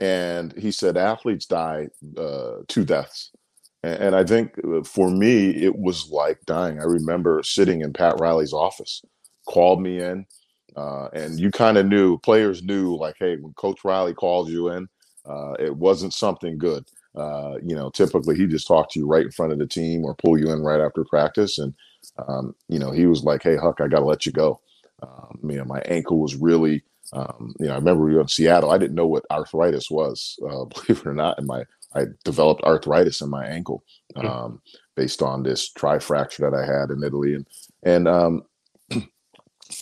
and 0.00 0.52
he 0.58 0.72
said 0.72 0.96
athletes 0.96 1.46
die 1.46 1.88
uh, 2.18 2.56
two 2.66 2.84
deaths. 2.84 3.30
And, 3.84 4.02
and 4.02 4.16
I 4.16 4.24
think 4.24 4.58
uh, 4.64 4.82
for 4.82 5.10
me, 5.10 5.50
it 5.50 5.76
was 5.76 6.10
like 6.10 6.40
dying. 6.46 6.80
I 6.80 6.84
remember 6.84 7.44
sitting 7.44 7.82
in 7.82 7.92
Pat 7.92 8.18
Riley's 8.18 8.52
office, 8.52 9.00
called 9.46 9.80
me 9.80 10.02
in 10.02 10.26
uh, 10.76 11.08
and 11.12 11.38
you 11.38 11.50
kind 11.50 11.78
of 11.78 11.86
knew, 11.86 12.18
players 12.18 12.62
knew, 12.62 12.96
like, 12.96 13.16
hey, 13.18 13.36
when 13.36 13.52
Coach 13.54 13.80
Riley 13.84 14.14
calls 14.14 14.50
you 14.50 14.68
in, 14.70 14.88
uh, 15.28 15.52
it 15.58 15.74
wasn't 15.74 16.14
something 16.14 16.58
good. 16.58 16.84
Uh, 17.16 17.56
you 17.62 17.74
know, 17.74 17.90
typically 17.90 18.36
he 18.36 18.46
just 18.46 18.66
talked 18.66 18.92
to 18.92 19.00
you 19.00 19.06
right 19.06 19.24
in 19.24 19.32
front 19.32 19.52
of 19.52 19.58
the 19.58 19.66
team 19.66 20.04
or 20.04 20.14
pull 20.14 20.38
you 20.38 20.50
in 20.50 20.62
right 20.62 20.80
after 20.80 21.04
practice. 21.04 21.58
And, 21.58 21.74
um, 22.28 22.54
you 22.68 22.78
know, 22.78 22.90
he 22.92 23.06
was 23.06 23.24
like, 23.24 23.42
hey, 23.42 23.56
Huck, 23.56 23.80
I 23.80 23.88
got 23.88 24.00
to 24.00 24.04
let 24.04 24.26
you 24.26 24.32
go. 24.32 24.60
Um, 25.02 25.40
you 25.42 25.56
know, 25.56 25.64
my 25.64 25.80
ankle 25.80 26.18
was 26.18 26.36
really, 26.36 26.82
um, 27.12 27.54
you 27.58 27.66
know, 27.66 27.72
I 27.72 27.76
remember 27.76 28.04
we 28.04 28.14
were 28.14 28.20
in 28.20 28.28
Seattle. 28.28 28.70
I 28.70 28.78
didn't 28.78 28.94
know 28.94 29.06
what 29.06 29.24
arthritis 29.30 29.90
was, 29.90 30.38
uh, 30.44 30.64
believe 30.66 31.00
it 31.00 31.06
or 31.06 31.14
not. 31.14 31.38
And 31.38 31.46
my, 31.46 31.64
I 31.94 32.04
developed 32.24 32.62
arthritis 32.62 33.20
in 33.20 33.28
my 33.28 33.44
ankle 33.46 33.82
hmm. 34.16 34.26
um, 34.26 34.62
based 34.94 35.22
on 35.22 35.42
this 35.42 35.70
tri 35.70 35.98
fracture 35.98 36.48
that 36.48 36.56
I 36.56 36.64
had 36.64 36.90
in 36.90 37.02
Italy. 37.02 37.34
And, 37.34 37.46
and 37.82 38.06
um, 38.06 38.42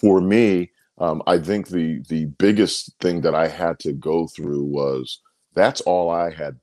for 0.00 0.20
me, 0.20 0.70
um, 1.00 1.22
I 1.26 1.38
think 1.38 1.68
the 1.68 2.02
the 2.08 2.24
biggest 2.24 2.92
thing 3.00 3.20
that 3.20 3.34
I 3.34 3.46
had 3.46 3.78
to 3.80 3.92
go 3.92 4.26
through 4.26 4.64
was 4.64 5.20
that's 5.54 5.80
all 5.82 6.10
I 6.10 6.30
had 6.30 6.58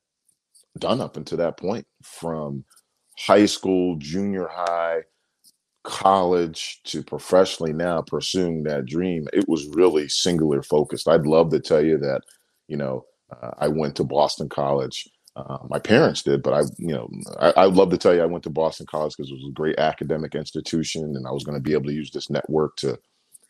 done 0.79 1.01
up 1.01 1.17
until 1.17 1.38
that 1.38 1.58
point 1.58 1.86
from 2.03 2.63
high 3.17 3.46
school, 3.46 3.96
junior 3.98 4.48
high, 4.51 5.01
college 5.84 6.82
to 6.84 7.03
professionally 7.03 7.72
now 7.72 8.01
pursuing 8.01 8.63
that 8.63 8.86
dream. 8.86 9.27
It 9.34 9.48
was 9.48 9.67
really 9.67 10.10
singular 10.10 10.63
focused. 10.63 11.08
I'd 11.08 11.27
love 11.27 11.51
to 11.51 11.60
tell 11.60 11.84
you 11.84 11.98
that, 12.00 12.22
you 12.67 12.75
know, 12.75 13.05
uh, 13.32 13.51
I 13.60 13.67
went 13.67 13.96
to 13.98 14.03
Boston 14.03 14.50
College. 14.50 15.08
Uh, 15.36 15.58
my 15.70 15.79
parents 15.79 16.24
did, 16.24 16.41
but 16.41 16.53
I, 16.53 16.62
you 16.77 16.94
know, 16.94 17.10
I, 17.39 17.53
I 17.58 17.67
would 17.67 17.75
love 17.75 17.89
to 17.91 17.98
tell 17.98 18.15
you 18.15 18.22
I 18.22 18.27
went 18.27 18.44
to 18.46 18.50
Boston 18.50 18.86
College 18.89 19.15
because 19.15 19.29
it 19.29 19.36
was 19.36 19.50
a 19.50 19.53
great 19.53 19.77
academic 19.77 20.34
institution, 20.34 21.03
and 21.03 21.27
I 21.27 21.32
was 21.32 21.44
going 21.44 21.58
to 21.58 21.62
be 21.62 21.74
able 21.74 21.86
to 21.86 21.94
use 21.94 22.10
this 22.12 22.29
network 22.29 22.77
to 22.77 22.98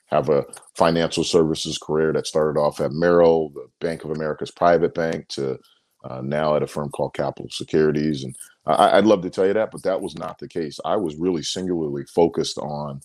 have 0.07 0.29
a 0.29 0.45
financial 0.75 1.23
services 1.23 1.77
career 1.77 2.11
that 2.13 2.27
started 2.27 2.59
off 2.59 2.79
at 2.79 2.91
Merrill, 2.91 3.49
the 3.49 3.67
Bank 3.79 4.03
of 4.03 4.11
America's 4.11 4.51
private 4.51 4.93
bank, 4.93 5.27
to 5.29 5.57
uh, 6.05 6.21
now 6.21 6.55
at 6.55 6.63
a 6.63 6.67
firm 6.67 6.89
called 6.89 7.13
Capital 7.13 7.49
Securities. 7.49 8.23
And 8.23 8.35
I, 8.65 8.95
would 8.95 9.05
love 9.05 9.21
to 9.23 9.29
tell 9.29 9.45
you 9.45 9.53
that, 9.53 9.71
but 9.71 9.83
that 9.83 10.01
was 10.01 10.15
not 10.15 10.39
the 10.39 10.47
case. 10.47 10.79
I 10.85 10.95
was 10.95 11.15
really 11.15 11.43
singularly 11.43 12.05
focused 12.05 12.57
on 12.57 13.01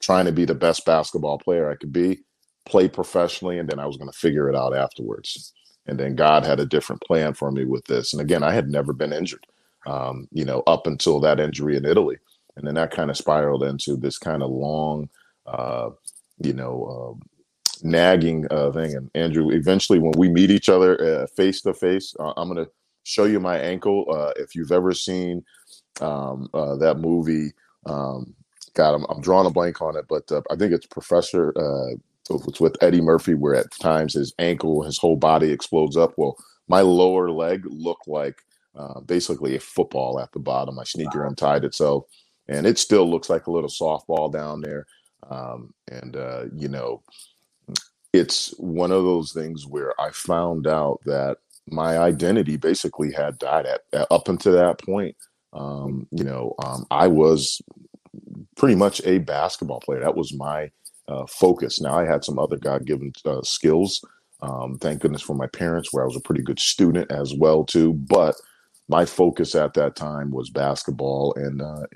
trying 0.00 0.26
to 0.26 0.32
be 0.32 0.44
the 0.44 0.54
best 0.54 0.84
basketball 0.84 1.38
player 1.38 1.70
I 1.70 1.76
could 1.76 1.92
be, 1.92 2.20
play 2.66 2.88
professionally, 2.88 3.58
and 3.58 3.68
then 3.68 3.78
I 3.78 3.86
was 3.86 3.96
going 3.96 4.10
to 4.10 4.18
figure 4.18 4.48
it 4.48 4.56
out 4.56 4.76
afterwards. 4.76 5.52
And 5.86 5.98
then 5.98 6.16
God 6.16 6.44
had 6.44 6.60
a 6.60 6.66
different 6.66 7.02
plan 7.02 7.34
for 7.34 7.50
me 7.50 7.64
with 7.64 7.84
this. 7.86 8.12
And 8.12 8.20
again, 8.20 8.42
I 8.42 8.52
had 8.52 8.68
never 8.68 8.92
been 8.92 9.12
injured, 9.12 9.46
um, 9.86 10.28
you 10.30 10.44
know, 10.44 10.62
up 10.66 10.86
until 10.86 11.20
that 11.20 11.40
injury 11.40 11.76
in 11.76 11.84
Italy. 11.84 12.16
And 12.56 12.66
then 12.66 12.74
that 12.74 12.90
kind 12.90 13.10
of 13.10 13.16
spiraled 13.16 13.64
into 13.64 13.96
this 13.96 14.18
kind 14.18 14.42
of 14.42 14.50
long, 14.50 15.08
uh, 15.46 15.90
you 16.38 16.52
know, 16.52 17.18
uh, 17.20 17.24
nagging 17.84 18.46
uh, 18.50 18.72
thing. 18.72 18.96
And 18.96 19.10
Andrew, 19.14 19.50
eventually, 19.50 19.98
when 19.98 20.14
we 20.16 20.28
meet 20.28 20.50
each 20.50 20.68
other 20.68 21.26
face 21.36 21.60
to 21.62 21.74
face, 21.74 22.14
I'm 22.18 22.48
going 22.48 22.64
to 22.64 22.70
show 23.04 23.24
you 23.24 23.38
my 23.38 23.58
ankle. 23.58 24.06
Uh, 24.10 24.32
if 24.36 24.54
you've 24.54 24.72
ever 24.72 24.92
seen 24.92 25.44
um, 26.00 26.48
uh, 26.52 26.74
that 26.76 26.98
movie, 26.98 27.52
um, 27.86 28.34
God, 28.74 28.94
I'm, 28.94 29.04
I'm, 29.08 29.20
drawing 29.20 29.46
a 29.46 29.50
blank 29.50 29.80
on 29.80 29.96
it, 29.96 30.06
but 30.08 30.30
uh, 30.32 30.42
I 30.50 30.56
think 30.56 30.72
it's 30.72 30.86
Professor. 30.86 31.52
Uh, 31.56 31.96
it's 32.28 32.60
with 32.60 32.82
Eddie 32.82 33.02
Murphy, 33.02 33.34
where 33.34 33.54
at 33.54 33.70
times 33.80 34.14
his 34.14 34.32
ankle, 34.38 34.82
his 34.82 34.98
whole 34.98 35.16
body 35.16 35.52
explodes 35.52 35.96
up. 35.96 36.14
Well, 36.16 36.36
my 36.68 36.80
lower 36.80 37.30
leg 37.30 37.64
looked 37.66 38.08
like 38.08 38.38
uh, 38.74 39.00
basically 39.00 39.54
a 39.54 39.60
football 39.60 40.18
at 40.18 40.32
the 40.32 40.38
bottom. 40.38 40.74
My 40.74 40.84
sneaker 40.84 41.22
wow. 41.22 41.28
untied 41.28 41.64
itself, 41.64 42.06
and 42.48 42.66
it 42.66 42.78
still 42.78 43.08
looks 43.08 43.28
like 43.28 43.46
a 43.46 43.52
little 43.52 43.68
softball 43.68 44.32
down 44.32 44.62
there. 44.62 44.86
Um, 45.28 45.74
and 45.88 46.16
uh, 46.16 46.44
you 46.56 46.68
know, 46.68 47.02
it's 48.14 48.54
one 48.58 48.92
of 48.92 49.02
those 49.02 49.32
things 49.32 49.66
where 49.66 50.00
I 50.00 50.10
found 50.10 50.68
out 50.68 51.00
that 51.04 51.38
my 51.66 51.98
identity 51.98 52.56
basically 52.56 53.10
had 53.10 53.40
died 53.40 53.66
at, 53.66 53.80
at 53.92 54.06
up 54.08 54.28
until 54.28 54.52
that 54.52 54.78
point. 54.78 55.16
Um, 55.52 56.06
you 56.12 56.22
know, 56.22 56.54
um, 56.64 56.86
I 56.92 57.08
was 57.08 57.60
pretty 58.56 58.76
much 58.76 59.02
a 59.04 59.18
basketball 59.18 59.80
player. 59.80 59.98
That 59.98 60.16
was 60.16 60.32
my 60.32 60.70
uh, 61.08 61.26
focus. 61.26 61.80
Now 61.80 61.98
I 61.98 62.06
had 62.06 62.24
some 62.24 62.38
other 62.38 62.56
God 62.56 62.86
given 62.86 63.12
uh, 63.24 63.42
skills. 63.42 64.00
Um, 64.42 64.78
thank 64.78 65.02
goodness 65.02 65.22
for 65.22 65.34
my 65.34 65.48
parents, 65.48 65.92
where 65.92 66.04
I 66.04 66.06
was 66.06 66.16
a 66.16 66.20
pretty 66.20 66.42
good 66.42 66.60
student 66.60 67.10
as 67.10 67.34
well 67.34 67.64
too. 67.64 67.94
But 67.94 68.36
my 68.88 69.04
focus 69.04 69.56
at 69.56 69.74
that 69.74 69.96
time 69.96 70.30
was 70.30 70.50
basketball, 70.50 71.34
and 71.34 71.60
uh, 71.62 71.86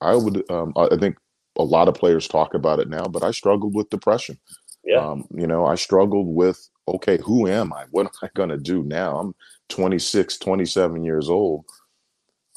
I 0.00 0.16
would, 0.16 0.50
um, 0.50 0.72
I 0.76 0.96
think, 0.96 1.18
a 1.56 1.62
lot 1.62 1.86
of 1.86 1.94
players 1.94 2.26
talk 2.26 2.54
about 2.54 2.80
it 2.80 2.88
now. 2.88 3.04
But 3.04 3.22
I 3.22 3.30
struggled 3.30 3.76
with 3.76 3.90
depression. 3.90 4.38
Yeah. 4.84 4.98
Um, 4.98 5.26
you 5.34 5.46
know, 5.46 5.66
I 5.66 5.76
struggled 5.76 6.28
with 6.28 6.68
okay, 6.88 7.18
who 7.24 7.48
am 7.48 7.72
I? 7.72 7.84
What 7.90 8.06
am 8.06 8.12
I 8.22 8.28
going 8.34 8.50
to 8.50 8.58
do 8.58 8.82
now? 8.82 9.18
I'm 9.18 9.34
26, 9.68 10.38
27 10.38 11.04
years 11.04 11.28
old. 11.28 11.64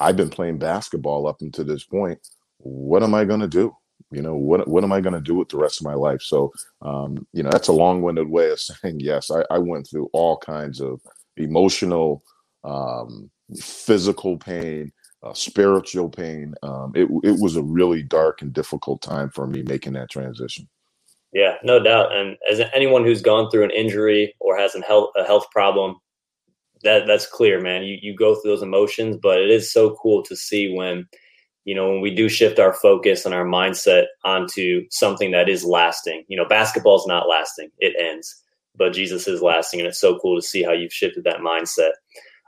I've 0.00 0.16
been 0.16 0.30
playing 0.30 0.58
basketball 0.58 1.26
up 1.26 1.40
until 1.40 1.64
this 1.64 1.84
point. 1.84 2.18
What 2.58 3.02
am 3.02 3.14
I 3.14 3.24
going 3.24 3.40
to 3.40 3.48
do? 3.48 3.74
You 4.10 4.22
know, 4.22 4.36
what 4.36 4.68
what 4.68 4.84
am 4.84 4.92
I 4.92 5.00
going 5.00 5.14
to 5.14 5.20
do 5.20 5.34
with 5.34 5.48
the 5.48 5.56
rest 5.58 5.80
of 5.80 5.86
my 5.86 5.94
life? 5.94 6.22
So, 6.22 6.52
um, 6.82 7.26
you 7.32 7.42
know, 7.42 7.50
that's 7.50 7.68
a 7.68 7.72
long-winded 7.72 8.28
way 8.28 8.50
of 8.50 8.60
saying 8.62 9.00
yes. 9.00 9.30
I, 9.30 9.42
I 9.50 9.58
went 9.58 9.88
through 9.88 10.08
all 10.12 10.36
kinds 10.38 10.80
of 10.80 11.00
emotional, 11.36 12.22
um, 12.64 13.30
physical 13.58 14.36
pain, 14.38 14.92
uh, 15.22 15.34
spiritual 15.34 16.08
pain. 16.10 16.54
Um, 16.62 16.92
it 16.94 17.08
it 17.24 17.38
was 17.40 17.56
a 17.56 17.62
really 17.62 18.02
dark 18.02 18.42
and 18.42 18.52
difficult 18.52 19.02
time 19.02 19.30
for 19.30 19.46
me 19.46 19.62
making 19.62 19.94
that 19.94 20.10
transition. 20.10 20.68
Yeah, 21.32 21.56
no 21.62 21.82
doubt. 21.82 22.14
And 22.14 22.36
as 22.50 22.60
anyone 22.74 23.04
who's 23.04 23.20
gone 23.20 23.50
through 23.50 23.64
an 23.64 23.70
injury 23.70 24.34
or 24.40 24.56
has 24.56 24.74
a 24.74 24.80
health, 24.80 25.10
a 25.16 25.24
health 25.24 25.46
problem, 25.50 25.96
that 26.82 27.06
that's 27.06 27.26
clear, 27.26 27.60
man. 27.60 27.82
You 27.82 27.98
you 28.00 28.14
go 28.14 28.34
through 28.34 28.52
those 28.52 28.62
emotions, 28.62 29.16
but 29.20 29.40
it 29.40 29.50
is 29.50 29.72
so 29.72 29.96
cool 30.00 30.22
to 30.24 30.36
see 30.36 30.72
when 30.74 31.06
you 31.64 31.74
know 31.74 31.88
when 31.90 32.00
we 32.00 32.14
do 32.14 32.28
shift 32.28 32.58
our 32.58 32.72
focus 32.72 33.24
and 33.24 33.34
our 33.34 33.44
mindset 33.44 34.04
onto 34.24 34.86
something 34.90 35.30
that 35.32 35.48
is 35.48 35.64
lasting. 35.64 36.24
You 36.28 36.36
know, 36.36 36.46
basketball 36.46 36.96
is 36.96 37.06
not 37.06 37.28
lasting; 37.28 37.70
it 37.78 37.94
ends. 37.98 38.42
But 38.78 38.92
Jesus 38.92 39.26
is 39.26 39.40
lasting, 39.40 39.80
and 39.80 39.88
it's 39.88 40.00
so 40.00 40.18
cool 40.18 40.36
to 40.36 40.46
see 40.46 40.62
how 40.62 40.72
you've 40.72 40.92
shifted 40.92 41.24
that 41.24 41.38
mindset. 41.38 41.92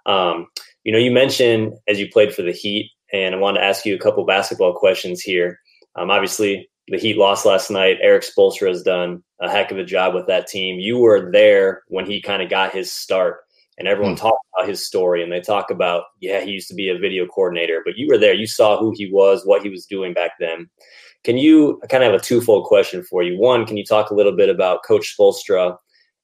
Um, 0.06 0.46
you 0.84 0.92
know, 0.92 0.98
you 0.98 1.10
mentioned 1.10 1.72
as 1.88 1.98
you 1.98 2.08
played 2.10 2.34
for 2.34 2.42
the 2.42 2.52
Heat, 2.52 2.90
and 3.12 3.34
I 3.34 3.38
wanted 3.38 3.60
to 3.60 3.66
ask 3.66 3.86
you 3.86 3.94
a 3.94 3.98
couple 3.98 4.24
basketball 4.24 4.74
questions 4.74 5.20
here. 5.20 5.58
Um, 5.96 6.10
obviously, 6.10 6.68
the 6.88 6.98
Heat 6.98 7.16
lost 7.16 7.44
last 7.44 7.70
night. 7.70 7.98
Erik 8.00 8.24
Spoelstra 8.24 8.68
has 8.68 8.82
done 8.82 9.22
a 9.40 9.50
heck 9.50 9.70
of 9.70 9.78
a 9.78 9.84
job 9.84 10.14
with 10.14 10.26
that 10.26 10.46
team. 10.46 10.80
You 10.80 10.98
were 10.98 11.30
there 11.30 11.82
when 11.88 12.06
he 12.06 12.20
kind 12.20 12.42
of 12.42 12.48
got 12.48 12.72
his 12.72 12.92
start, 12.92 13.40
and 13.78 13.86
everyone 13.86 14.14
mm. 14.14 14.20
talked 14.20 14.44
about 14.56 14.68
his 14.68 14.84
story. 14.84 15.22
And 15.22 15.30
they 15.30 15.40
talk 15.40 15.70
about, 15.70 16.04
yeah, 16.20 16.40
he 16.40 16.50
used 16.50 16.68
to 16.68 16.74
be 16.74 16.88
a 16.88 16.98
video 16.98 17.26
coordinator, 17.26 17.82
but 17.84 17.96
you 17.96 18.08
were 18.08 18.18
there. 18.18 18.34
You 18.34 18.46
saw 18.46 18.78
who 18.78 18.92
he 18.96 19.10
was, 19.10 19.42
what 19.44 19.62
he 19.62 19.68
was 19.68 19.86
doing 19.86 20.14
back 20.14 20.32
then. 20.40 20.68
Can 21.24 21.36
you 21.36 21.80
I 21.82 21.86
kind 21.86 22.04
of 22.04 22.12
have 22.12 22.20
a 22.20 22.24
twofold 22.24 22.64
question 22.64 23.02
for 23.02 23.22
you? 23.22 23.38
One, 23.38 23.66
can 23.66 23.76
you 23.76 23.84
talk 23.84 24.10
a 24.10 24.14
little 24.14 24.34
bit 24.36 24.48
about 24.48 24.84
Coach 24.84 25.14
Spoelstra 25.16 25.76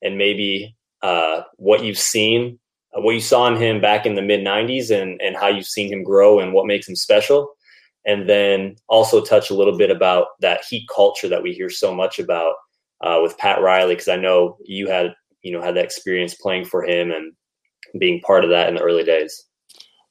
and 0.02 0.16
maybe 0.16 0.76
uh, 1.02 1.42
what 1.56 1.84
you've 1.84 1.98
seen, 1.98 2.58
uh, 2.96 3.00
what 3.02 3.14
you 3.14 3.20
saw 3.20 3.46
in 3.48 3.56
him 3.56 3.80
back 3.80 4.06
in 4.06 4.14
the 4.14 4.22
mid 4.22 4.40
'90s, 4.40 4.90
and 4.90 5.20
and 5.20 5.36
how 5.36 5.48
you've 5.48 5.66
seen 5.66 5.92
him 5.92 6.04
grow 6.04 6.38
and 6.40 6.52
what 6.52 6.66
makes 6.66 6.88
him 6.88 6.96
special? 6.96 7.53
And 8.06 8.28
then 8.28 8.76
also 8.88 9.24
touch 9.24 9.50
a 9.50 9.54
little 9.54 9.78
bit 9.78 9.90
about 9.90 10.26
that 10.40 10.64
heat 10.68 10.86
culture 10.94 11.28
that 11.28 11.42
we 11.42 11.52
hear 11.52 11.70
so 11.70 11.94
much 11.94 12.18
about 12.18 12.54
uh, 13.02 13.20
with 13.22 13.38
Pat 13.38 13.60
Riley 13.60 13.94
because 13.94 14.08
I 14.08 14.16
know 14.16 14.58
you 14.64 14.88
had 14.88 15.14
you 15.42 15.52
know 15.52 15.62
had 15.62 15.76
that 15.76 15.84
experience 15.84 16.34
playing 16.34 16.64
for 16.66 16.84
him 16.84 17.10
and 17.10 17.32
being 17.98 18.20
part 18.20 18.44
of 18.44 18.50
that 18.50 18.68
in 18.68 18.74
the 18.74 18.82
early 18.82 19.04
days. 19.04 19.46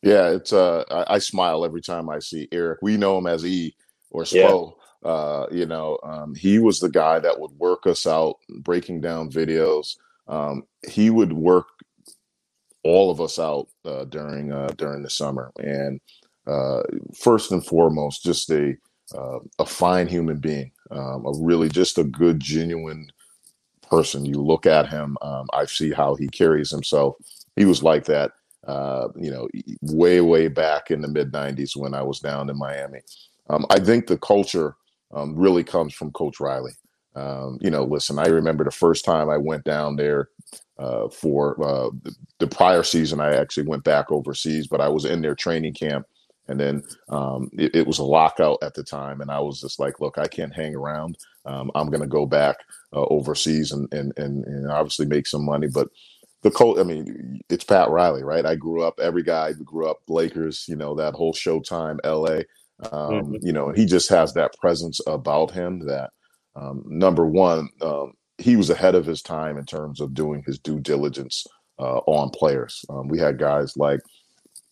Yeah, 0.01 0.29
it's 0.29 0.53
uh, 0.53 0.83
I, 0.89 1.15
I 1.15 1.19
smile 1.19 1.65
every 1.65 1.81
time 1.81 2.09
I 2.09 2.19
see 2.19 2.47
Erik. 2.51 2.79
We 2.81 2.97
know 2.97 3.17
him 3.17 3.27
as 3.27 3.45
E 3.45 3.75
or 4.11 4.23
Spo. 4.23 4.73
Yeah. 5.03 5.09
Uh, 5.09 5.47
you 5.51 5.65
know, 5.65 5.99
um, 6.03 6.33
he 6.33 6.59
was 6.59 6.79
the 6.79 6.89
guy 6.89 7.19
that 7.19 7.37
would 7.37 7.51
work 7.51 7.85
us 7.85 8.07
out, 8.07 8.35
breaking 8.59 9.01
down 9.01 9.29
videos. 9.29 9.97
Um, 10.29 10.63
he 10.87 11.09
would 11.09 11.33
work 11.33 11.67
all 12.83 13.11
of 13.11 13.19
us 13.19 13.37
out 13.39 13.67
uh, 13.85 14.05
during 14.05 14.51
uh, 14.51 14.69
during 14.77 15.03
the 15.03 15.09
summer, 15.09 15.51
and 15.59 15.99
uh, 16.47 16.83
first 17.15 17.51
and 17.51 17.65
foremost, 17.65 18.23
just 18.23 18.49
a 18.49 18.75
uh, 19.15 19.39
a 19.59 19.65
fine 19.65 20.07
human 20.07 20.37
being, 20.37 20.71
um, 20.91 21.25
a 21.25 21.33
really 21.39 21.69
just 21.69 21.97
a 21.97 22.03
good, 22.03 22.39
genuine 22.39 23.07
person. 23.89 24.25
You 24.25 24.41
look 24.41 24.65
at 24.65 24.89
him, 24.89 25.17
um, 25.21 25.47
I 25.53 25.65
see 25.65 25.91
how 25.91 26.15
he 26.15 26.27
carries 26.27 26.71
himself. 26.71 27.15
He 27.55 27.65
was 27.65 27.83
like 27.83 28.05
that, 28.05 28.31
uh, 28.65 29.09
you 29.15 29.29
know, 29.29 29.47
way 29.81 30.21
way 30.21 30.47
back 30.47 30.89
in 30.89 31.01
the 31.01 31.07
mid 31.07 31.31
'90s 31.31 31.75
when 31.75 31.93
I 31.93 32.01
was 32.01 32.19
down 32.19 32.49
in 32.49 32.57
Miami. 32.57 33.01
Um, 33.49 33.65
I 33.69 33.79
think 33.79 34.07
the 34.07 34.17
culture 34.17 34.75
um, 35.13 35.35
really 35.35 35.63
comes 35.63 35.93
from 35.93 36.11
Coach 36.11 36.39
Riley. 36.39 36.73
Um, 37.15 37.59
you 37.61 37.69
know, 37.69 37.83
listen, 37.83 38.17
I 38.17 38.27
remember 38.27 38.63
the 38.63 38.71
first 38.71 39.05
time 39.05 39.29
I 39.29 39.37
went 39.37 39.63
down 39.63 39.95
there 39.95 40.29
uh, 40.79 41.09
for 41.09 41.61
uh, 41.63 41.89
the, 42.01 42.15
the, 42.39 42.47
prior 42.47 42.81
season. 42.81 43.21
I 43.21 43.35
actually 43.35 43.67
went 43.67 43.83
back 43.83 44.11
overseas, 44.11 44.65
but 44.65 44.81
I 44.81 44.89
was 44.89 45.05
in 45.05 45.21
their 45.21 45.35
training 45.35 45.75
camp 45.75 46.07
and 46.47 46.59
then 46.59 46.83
um, 47.09 47.49
it, 47.53 47.75
it, 47.75 47.87
was 47.87 47.99
a 47.99 48.03
lockout 48.03 48.59
at 48.61 48.73
the 48.73 48.83
time, 48.83 49.21
and 49.21 49.31
I 49.31 49.39
was 49.39 49.61
just 49.61 49.79
like, 49.79 49.99
"Look, 49.99 50.17
I 50.17 50.27
can't 50.27 50.53
hang 50.53 50.75
around. 50.75 51.17
Um, 51.45 51.71
I'm 51.75 51.87
going 51.87 52.01
to 52.01 52.07
go 52.07 52.25
back 52.25 52.57
uh, 52.93 53.05
overseas 53.05 53.71
and, 53.71 53.91
and 53.93 54.13
and 54.17 54.45
and 54.45 54.71
obviously 54.71 55.05
make 55.05 55.27
some 55.27 55.45
money." 55.45 55.67
But 55.67 55.87
the 56.41 56.51
coach, 56.51 56.77
I 56.79 56.83
mean, 56.83 57.41
it's 57.49 57.63
Pat 57.63 57.89
Riley, 57.89 58.23
right? 58.23 58.45
I 58.45 58.55
grew 58.55 58.83
up. 58.83 58.99
Every 58.99 59.23
guy 59.23 59.53
grew 59.53 59.87
up 59.87 59.99
Lakers. 60.07 60.65
You 60.67 60.75
know 60.75 60.95
that 60.95 61.13
whole 61.13 61.33
Showtime, 61.33 61.99
L.A. 62.03 62.43
Um, 62.91 62.91
mm-hmm. 62.91 63.35
You 63.41 63.53
know, 63.53 63.71
he 63.71 63.85
just 63.85 64.09
has 64.09 64.33
that 64.33 64.53
presence 64.59 64.99
about 65.07 65.51
him 65.51 65.85
that 65.87 66.11
um, 66.55 66.83
number 66.85 67.25
one, 67.25 67.69
um, 67.81 68.13
he 68.37 68.55
was 68.55 68.69
ahead 68.69 68.95
of 68.95 69.05
his 69.05 69.21
time 69.21 69.57
in 69.57 69.65
terms 69.65 70.01
of 70.01 70.13
doing 70.13 70.43
his 70.45 70.59
due 70.59 70.79
diligence 70.79 71.45
uh, 71.79 71.99
on 72.05 72.29
players. 72.29 72.83
Um, 72.89 73.07
we 73.07 73.19
had 73.19 73.39
guys 73.39 73.77
like 73.77 74.01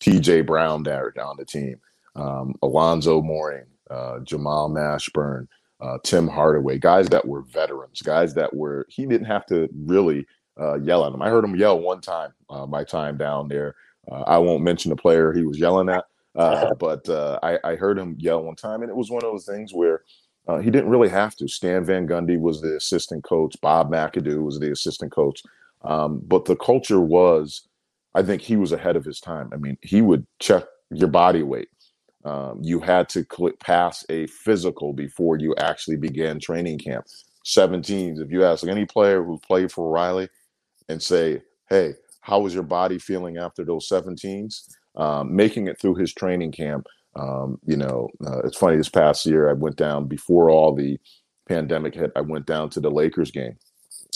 PJ 0.02 0.44
Brown 0.44 0.82
there 0.82 1.14
on 1.22 1.36
the 1.36 1.44
team, 1.44 1.80
um, 2.16 2.54
Alonzo 2.62 3.22
Mourning, 3.22 3.66
uh, 3.88 4.18
Jamal 4.20 4.68
Mashburn, 4.68 5.46
uh, 5.80 5.98
Tim 6.02 6.26
Hardaway, 6.26 6.78
guys 6.78 7.08
that 7.08 7.26
were 7.26 7.42
veterans, 7.42 8.02
guys 8.02 8.34
that 8.34 8.54
were, 8.54 8.86
he 8.88 9.06
didn't 9.06 9.26
have 9.26 9.46
to 9.46 9.68
really 9.84 10.26
uh, 10.60 10.74
yell 10.80 11.06
at 11.06 11.12
them. 11.12 11.22
I 11.22 11.30
heard 11.30 11.44
him 11.44 11.54
yell 11.54 11.78
one 11.78 12.00
time, 12.00 12.32
uh, 12.50 12.66
my 12.66 12.82
time 12.82 13.16
down 13.16 13.48
there. 13.48 13.76
Uh, 14.10 14.22
I 14.22 14.38
won't 14.38 14.64
mention 14.64 14.90
the 14.90 14.96
player 14.96 15.32
he 15.32 15.44
was 15.44 15.58
yelling 15.58 15.88
at, 15.88 16.04
uh, 16.34 16.74
but 16.78 17.08
I, 17.42 17.58
I, 17.62 17.76
heard 17.76 17.98
him 17.98 18.16
yell 18.18 18.42
one 18.42 18.56
time, 18.56 18.82
and 18.82 18.90
it 18.90 18.96
was 18.96 19.10
one 19.10 19.24
of 19.24 19.30
those 19.30 19.46
things 19.46 19.72
where 19.72 20.02
he 20.60 20.70
didn't 20.70 20.90
really 20.90 21.08
have 21.08 21.36
to. 21.36 21.46
Stan 21.46 21.84
Van 21.84 22.08
Gundy 22.08 22.38
was 22.38 22.60
the 22.60 22.74
assistant 22.76 23.22
coach, 23.22 23.54
Bob 23.60 23.90
McAdoo 23.90 24.42
was 24.42 24.58
the 24.58 24.72
assistant 24.72 25.12
coach. 25.12 25.42
Um, 25.84 26.20
but 26.26 26.44
the 26.44 26.56
culture 26.56 27.00
was, 27.00 27.68
I 28.14 28.22
think 28.22 28.42
he 28.42 28.56
was 28.56 28.72
ahead 28.72 28.96
of 28.96 29.04
his 29.04 29.20
time. 29.20 29.50
I 29.52 29.56
mean, 29.56 29.78
he 29.82 30.02
would 30.02 30.26
check 30.38 30.64
your 30.90 31.08
body 31.08 31.42
weight. 31.42 31.68
Um, 32.24 32.60
you 32.62 32.80
had 32.80 33.08
to 33.10 33.24
click 33.24 33.58
pass 33.58 34.04
a 34.08 34.26
physical 34.28 34.92
before 34.92 35.38
you 35.38 35.54
actually 35.58 35.96
began 35.96 36.38
training 36.38 36.78
camp. 36.78 37.06
17s. 37.44 38.20
If 38.20 38.30
you 38.30 38.44
ask 38.44 38.66
any 38.66 38.84
player 38.84 39.24
who 39.24 39.38
played 39.38 39.72
for 39.72 39.90
Riley 39.90 40.28
and 40.88 41.02
say, 41.02 41.42
"Hey, 41.68 41.94
how 42.20 42.40
was 42.40 42.54
your 42.54 42.62
body 42.62 42.98
feeling 42.98 43.38
after 43.38 43.64
those 43.64 43.88
17s?" 43.88 44.68
Um, 44.94 45.34
making 45.34 45.66
it 45.66 45.80
through 45.80 45.96
his 45.96 46.12
training 46.14 46.52
camp. 46.52 46.86
Um, 47.16 47.58
you 47.66 47.76
know, 47.76 48.08
uh, 48.24 48.40
it's 48.44 48.56
funny. 48.56 48.76
This 48.76 48.88
past 48.88 49.26
year, 49.26 49.50
I 49.50 49.54
went 49.54 49.76
down 49.76 50.06
before 50.06 50.50
all 50.50 50.74
the 50.74 50.98
pandemic 51.48 51.94
hit. 51.94 52.12
I 52.14 52.20
went 52.20 52.46
down 52.46 52.70
to 52.70 52.80
the 52.80 52.90
Lakers 52.90 53.30
game 53.30 53.56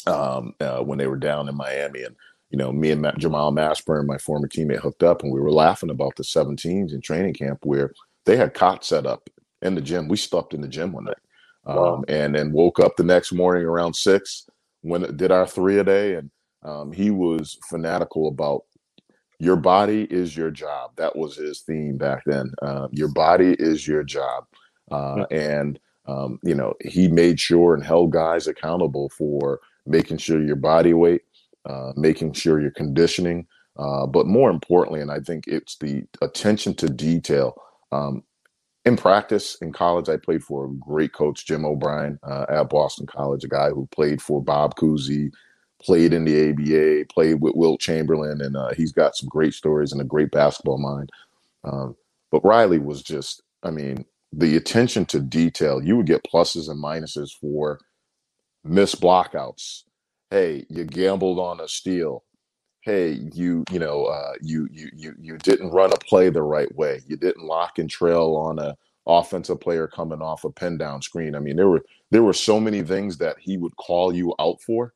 um, 0.06 0.54
uh, 0.60 0.80
when 0.80 0.98
they 0.98 1.06
were 1.06 1.16
down 1.16 1.48
in 1.48 1.56
Miami, 1.56 2.02
and 2.04 2.14
you 2.50 2.58
know, 2.58 2.72
me 2.72 2.90
and 2.90 3.02
Matt, 3.02 3.18
Jamal 3.18 3.52
Mashburn, 3.52 4.06
my 4.06 4.18
former 4.18 4.48
teammate, 4.48 4.80
hooked 4.80 5.02
up, 5.02 5.22
and 5.22 5.32
we 5.32 5.40
were 5.40 5.52
laughing 5.52 5.90
about 5.90 6.16
the 6.16 6.22
17s 6.22 6.92
in 6.92 7.00
training 7.00 7.34
camp 7.34 7.60
where 7.64 7.92
they 8.24 8.36
had 8.36 8.54
cots 8.54 8.88
set 8.88 9.06
up 9.06 9.28
in 9.62 9.74
the 9.74 9.80
gym. 9.80 10.08
We 10.08 10.16
slept 10.16 10.54
in 10.54 10.60
the 10.60 10.68
gym 10.68 10.92
one 10.92 11.04
night, 11.04 11.16
um, 11.66 11.76
wow. 11.76 12.04
and 12.08 12.34
then 12.34 12.52
woke 12.52 12.78
up 12.78 12.96
the 12.96 13.04
next 13.04 13.32
morning 13.32 13.64
around 13.64 13.94
six 13.94 14.46
when 14.82 15.16
did 15.16 15.32
our 15.32 15.46
three 15.46 15.78
a 15.78 15.84
day, 15.84 16.14
and 16.14 16.30
um, 16.62 16.92
he 16.92 17.10
was 17.10 17.58
fanatical 17.68 18.28
about 18.28 18.64
your 19.38 19.56
body 19.56 20.04
is 20.04 20.36
your 20.36 20.50
job. 20.50 20.92
That 20.96 21.16
was 21.16 21.36
his 21.36 21.60
theme 21.60 21.98
back 21.98 22.22
then. 22.24 22.52
Uh, 22.62 22.88
your 22.90 23.08
body 23.08 23.54
is 23.58 23.86
your 23.86 24.02
job, 24.02 24.46
uh, 24.90 25.26
and 25.30 25.78
um, 26.06 26.38
you 26.42 26.54
know 26.54 26.74
he 26.80 27.08
made 27.08 27.40
sure 27.40 27.74
and 27.74 27.84
held 27.84 28.12
guys 28.12 28.46
accountable 28.46 29.08
for 29.10 29.60
making 29.86 30.18
sure 30.18 30.42
your 30.42 30.56
body 30.56 30.94
weight, 30.94 31.22
uh, 31.66 31.92
making 31.96 32.32
sure 32.32 32.60
you're 32.60 32.70
conditioning, 32.70 33.46
uh, 33.78 34.06
but 34.06 34.26
more 34.26 34.50
importantly, 34.50 35.00
and 35.00 35.10
I 35.10 35.20
think 35.20 35.44
it's 35.46 35.76
the 35.78 36.04
attention 36.22 36.74
to 36.76 36.88
detail. 36.88 37.54
Um, 37.92 38.22
in 38.84 38.96
practice 38.96 39.56
in 39.60 39.72
college, 39.72 40.08
I 40.08 40.16
played 40.16 40.44
for 40.44 40.66
a 40.66 40.72
great 40.74 41.12
coach, 41.12 41.44
Jim 41.44 41.64
O'Brien, 41.64 42.18
uh, 42.22 42.46
at 42.48 42.70
Boston 42.70 43.06
College, 43.06 43.42
a 43.42 43.48
guy 43.48 43.70
who 43.70 43.88
played 43.90 44.22
for 44.22 44.40
Bob 44.42 44.76
Cousy, 44.76 45.32
played 45.82 46.14
in 46.14 46.24
the 46.24 46.50
ABA, 46.50 47.12
played 47.12 47.40
with 47.40 47.56
Wilt 47.56 47.80
Chamberlain, 47.80 48.40
and 48.40 48.56
uh, 48.56 48.72
he's 48.74 48.92
got 48.92 49.16
some 49.16 49.28
great 49.28 49.54
stories 49.54 49.92
and 49.92 50.00
a 50.00 50.04
great 50.04 50.30
basketball 50.30 50.78
mind. 50.78 51.10
Um, 51.64 51.96
but 52.30 52.44
Riley 52.44 52.78
was 52.78 53.02
just, 53.02 53.42
I 53.64 53.70
mean, 53.70 54.04
the 54.32 54.56
attention 54.56 55.04
to 55.06 55.20
detail. 55.20 55.82
You 55.82 55.96
would 55.96 56.06
get 56.06 56.24
pluses 56.24 56.68
and 56.70 56.82
minuses 56.82 57.30
for 57.40 57.80
missed 58.64 59.00
blockouts. 59.00 59.82
Hey, 60.30 60.66
you 60.68 60.84
gambled 60.84 61.38
on 61.38 61.60
a 61.60 61.68
steal. 61.68 62.24
Hey, 62.82 63.12
you 63.32 63.64
you 63.70 63.78
know 63.78 64.04
uh, 64.04 64.32
you 64.40 64.68
you 64.70 64.90
you 64.94 65.14
you 65.20 65.38
didn't 65.38 65.70
run 65.70 65.92
a 65.92 65.96
play 65.96 66.30
the 66.30 66.42
right 66.42 66.72
way. 66.76 67.00
You 67.06 67.16
didn't 67.16 67.44
lock 67.44 67.78
and 67.78 67.90
trail 67.90 68.36
on 68.36 68.58
a 68.58 68.76
offensive 69.06 69.60
player 69.60 69.86
coming 69.86 70.20
off 70.20 70.44
a 70.44 70.50
pin 70.50 70.78
down 70.78 71.02
screen. 71.02 71.34
I 71.34 71.40
mean, 71.40 71.56
there 71.56 71.68
were 71.68 71.84
there 72.10 72.22
were 72.22 72.32
so 72.32 72.60
many 72.60 72.82
things 72.82 73.18
that 73.18 73.36
he 73.40 73.56
would 73.56 73.76
call 73.76 74.14
you 74.14 74.34
out 74.38 74.60
for 74.62 74.92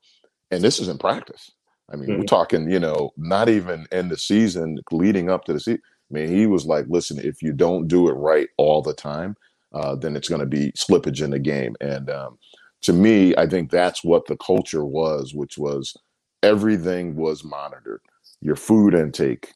and 0.51 0.63
this 0.63 0.81
is 0.81 0.89
in 0.89 0.99
practice. 0.99 1.51
I 1.93 1.97
mean, 1.97 2.09
mm-hmm. 2.09 2.21
we're 2.21 2.27
talking, 2.27 2.71
you 2.71 2.81
know, 2.81 3.13
not 3.17 3.49
even 3.49 3.87
in 3.93 4.09
the 4.09 4.17
season 4.17 4.79
leading 4.91 5.31
up 5.31 5.45
to 5.45 5.53
the 5.53 5.61
season. 5.61 5.83
I 6.11 6.15
mean, 6.15 6.29
he 6.29 6.47
was 6.47 6.67
like, 6.67 6.87
listen, 6.89 7.19
if 7.21 7.43
you 7.43 7.53
don't 7.53 7.89
do 7.89 8.09
it 8.09 8.15
right 8.15 8.49
all 8.57 8.83
the 8.83 8.95
time, 8.95 9.37
uh, 9.73 9.95
then 9.95 10.17
it's 10.17 10.29
going 10.29 10.41
to 10.41 10.47
be 10.47 10.73
slippage 10.73 11.23
in 11.23 11.31
the 11.31 11.39
game. 11.39 11.77
And 11.81 12.11
um, 12.11 12.39
to 12.83 12.93
me, 12.93 13.35
I 13.37 13.47
think 13.47 13.71
that's 13.71 14.05
what 14.05 14.27
the 14.27 14.37
culture 14.37 14.85
was, 14.85 15.35
which 15.35 15.59
was 15.59 15.97
everything 16.43 17.17
was 17.17 17.45
monitored. 17.45 18.01
Your 18.41 18.57
food 18.57 18.95
intake, 18.95 19.53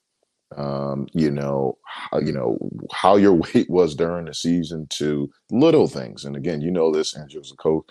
um, 0.56 1.06
you 1.12 1.30
know, 1.30 1.78
how, 1.84 2.20
you 2.20 2.32
know 2.32 2.58
how 2.92 3.16
your 3.16 3.32
weight 3.54 3.70
was 3.70 3.94
during 3.94 4.26
the 4.26 4.34
season, 4.34 4.86
to 4.90 5.30
little 5.50 5.88
things. 5.88 6.24
And 6.24 6.36
again, 6.36 6.60
you 6.60 6.70
know 6.70 6.92
this, 6.92 7.16
Andrew, 7.16 7.40
a 7.40 7.56
coach, 7.56 7.86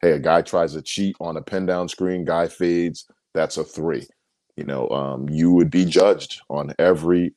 Hey, 0.00 0.12
a 0.12 0.18
guy 0.18 0.42
tries 0.42 0.74
to 0.74 0.82
cheat 0.82 1.16
on 1.20 1.36
a 1.36 1.42
pin 1.42 1.66
down 1.66 1.88
screen, 1.88 2.24
guy 2.24 2.46
fades, 2.46 3.06
that's 3.34 3.56
a 3.56 3.64
three. 3.64 4.06
You 4.56 4.64
know, 4.64 4.88
um, 4.90 5.28
you 5.28 5.52
would 5.52 5.70
be 5.70 5.84
judged 5.84 6.40
on 6.48 6.72
every 6.78 7.34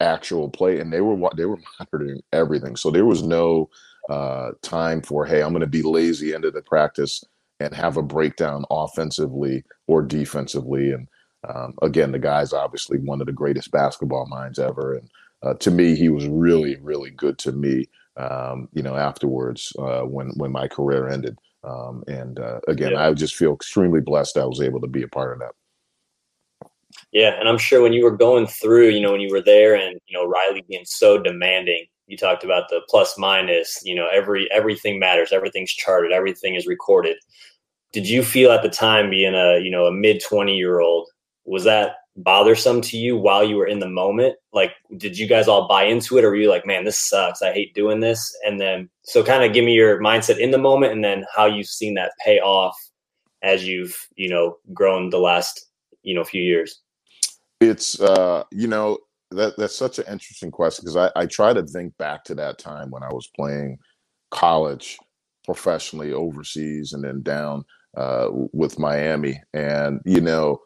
actual 0.00 0.48
play, 0.48 0.80
and 0.80 0.92
they 0.92 1.00
were 1.00 1.30
they 1.36 1.44
were 1.46 1.58
monitoring 1.78 2.20
everything. 2.32 2.76
So 2.76 2.90
there 2.90 3.04
was 3.04 3.22
no 3.22 3.68
uh, 4.08 4.52
time 4.62 5.02
for 5.02 5.24
hey, 5.24 5.42
I'm 5.42 5.50
going 5.50 5.60
to 5.60 5.66
be 5.66 5.82
lazy 5.82 6.32
into 6.32 6.50
the 6.50 6.62
practice 6.62 7.22
and 7.60 7.74
have 7.74 7.96
a 7.96 8.02
breakdown 8.02 8.64
offensively 8.70 9.64
or 9.86 10.02
defensively. 10.02 10.92
And 10.92 11.08
um, 11.48 11.74
again, 11.82 12.12
the 12.12 12.18
guy's 12.18 12.52
obviously 12.52 12.98
one 12.98 13.20
of 13.20 13.26
the 13.26 13.32
greatest 13.32 13.70
basketball 13.70 14.26
minds 14.26 14.58
ever, 14.58 14.94
and 14.94 15.10
uh, 15.42 15.54
to 15.54 15.70
me, 15.70 15.94
he 15.94 16.08
was 16.08 16.26
really, 16.26 16.76
really 16.76 17.10
good 17.10 17.38
to 17.38 17.52
me. 17.52 17.88
Um, 18.16 18.68
you 18.72 18.82
know, 18.82 18.96
afterwards 18.96 19.72
uh, 19.78 20.00
when 20.00 20.30
when 20.36 20.50
my 20.50 20.66
career 20.66 21.08
ended. 21.08 21.38
Um, 21.62 22.02
and 22.08 22.38
uh, 22.38 22.60
again, 22.66 22.92
yeah. 22.92 23.06
I 23.06 23.12
just 23.12 23.36
feel 23.36 23.54
extremely 23.54 24.00
blessed 24.00 24.36
I 24.36 24.44
was 24.44 24.60
able 24.60 24.80
to 24.80 24.88
be 24.88 25.02
a 25.02 25.08
part 25.08 25.32
of 25.32 25.38
that. 25.38 25.52
Yeah, 27.12 27.38
and 27.38 27.48
I'm 27.48 27.58
sure 27.58 27.82
when 27.82 27.92
you 27.92 28.04
were 28.04 28.16
going 28.16 28.46
through, 28.46 28.88
you 28.88 29.00
know, 29.00 29.12
when 29.12 29.20
you 29.20 29.30
were 29.30 29.42
there, 29.42 29.74
and 29.74 30.00
you 30.06 30.16
know, 30.16 30.26
Riley 30.26 30.64
being 30.68 30.84
so 30.84 31.18
demanding, 31.18 31.86
you 32.08 32.16
talked 32.16 32.42
about 32.42 32.68
the 32.68 32.80
plus 32.88 33.16
minus. 33.16 33.80
You 33.84 33.94
know, 33.94 34.08
every 34.12 34.50
everything 34.50 34.98
matters, 34.98 35.32
everything's 35.32 35.72
charted, 35.72 36.10
everything 36.10 36.56
is 36.56 36.66
recorded. 36.66 37.16
Did 37.92 38.08
you 38.08 38.22
feel 38.22 38.50
at 38.50 38.62
the 38.62 38.68
time, 38.68 39.10
being 39.10 39.34
a 39.34 39.60
you 39.60 39.70
know 39.70 39.86
a 39.86 39.92
mid 39.92 40.20
twenty 40.26 40.56
year 40.56 40.80
old, 40.80 41.08
was 41.44 41.64
that 41.64 41.96
bothersome 42.16 42.80
to 42.80 42.96
you 42.96 43.16
while 43.16 43.44
you 43.44 43.56
were 43.56 43.66
in 43.66 43.78
the 43.78 43.88
moment? 43.88 44.34
Like, 44.52 44.72
did 44.96 45.16
you 45.16 45.28
guys 45.28 45.46
all 45.46 45.68
buy 45.68 45.84
into 45.84 46.18
it, 46.18 46.24
or 46.24 46.30
were 46.30 46.36
you 46.36 46.50
like, 46.50 46.66
man, 46.66 46.84
this 46.84 46.98
sucks. 46.98 47.42
I 47.42 47.52
hate 47.52 47.74
doing 47.74 48.00
this. 48.00 48.36
And 48.44 48.60
then, 48.60 48.90
so 49.02 49.22
kind 49.22 49.44
of 49.44 49.52
give 49.52 49.64
me 49.64 49.74
your 49.74 50.00
mindset 50.00 50.38
in 50.38 50.50
the 50.50 50.58
moment, 50.58 50.92
and 50.92 51.04
then 51.04 51.24
how 51.34 51.46
you've 51.46 51.68
seen 51.68 51.94
that 51.94 52.12
pay 52.24 52.40
off 52.40 52.76
as 53.42 53.66
you've 53.66 53.96
you 54.16 54.28
know 54.28 54.56
grown 54.72 55.10
the 55.10 55.20
last 55.20 55.66
you 56.02 56.14
know 56.14 56.24
few 56.24 56.42
years. 56.42 56.80
It's 57.60 58.00
uh, 58.00 58.44
you 58.50 58.66
know 58.66 58.98
that 59.30 59.56
that's 59.56 59.76
such 59.76 59.98
an 59.98 60.06
interesting 60.10 60.50
question 60.50 60.84
because 60.84 60.96
I, 60.96 61.10
I 61.20 61.26
try 61.26 61.52
to 61.52 61.62
think 61.62 61.96
back 61.98 62.24
to 62.24 62.34
that 62.36 62.58
time 62.58 62.90
when 62.90 63.02
I 63.02 63.12
was 63.12 63.28
playing 63.36 63.78
college 64.30 64.98
professionally 65.44 66.12
overseas 66.12 66.92
and 66.92 67.04
then 67.04 67.22
down 67.22 67.64
uh, 67.96 68.28
with 68.52 68.78
Miami, 68.78 69.40
and 69.54 70.00
you 70.04 70.20
know 70.20 70.60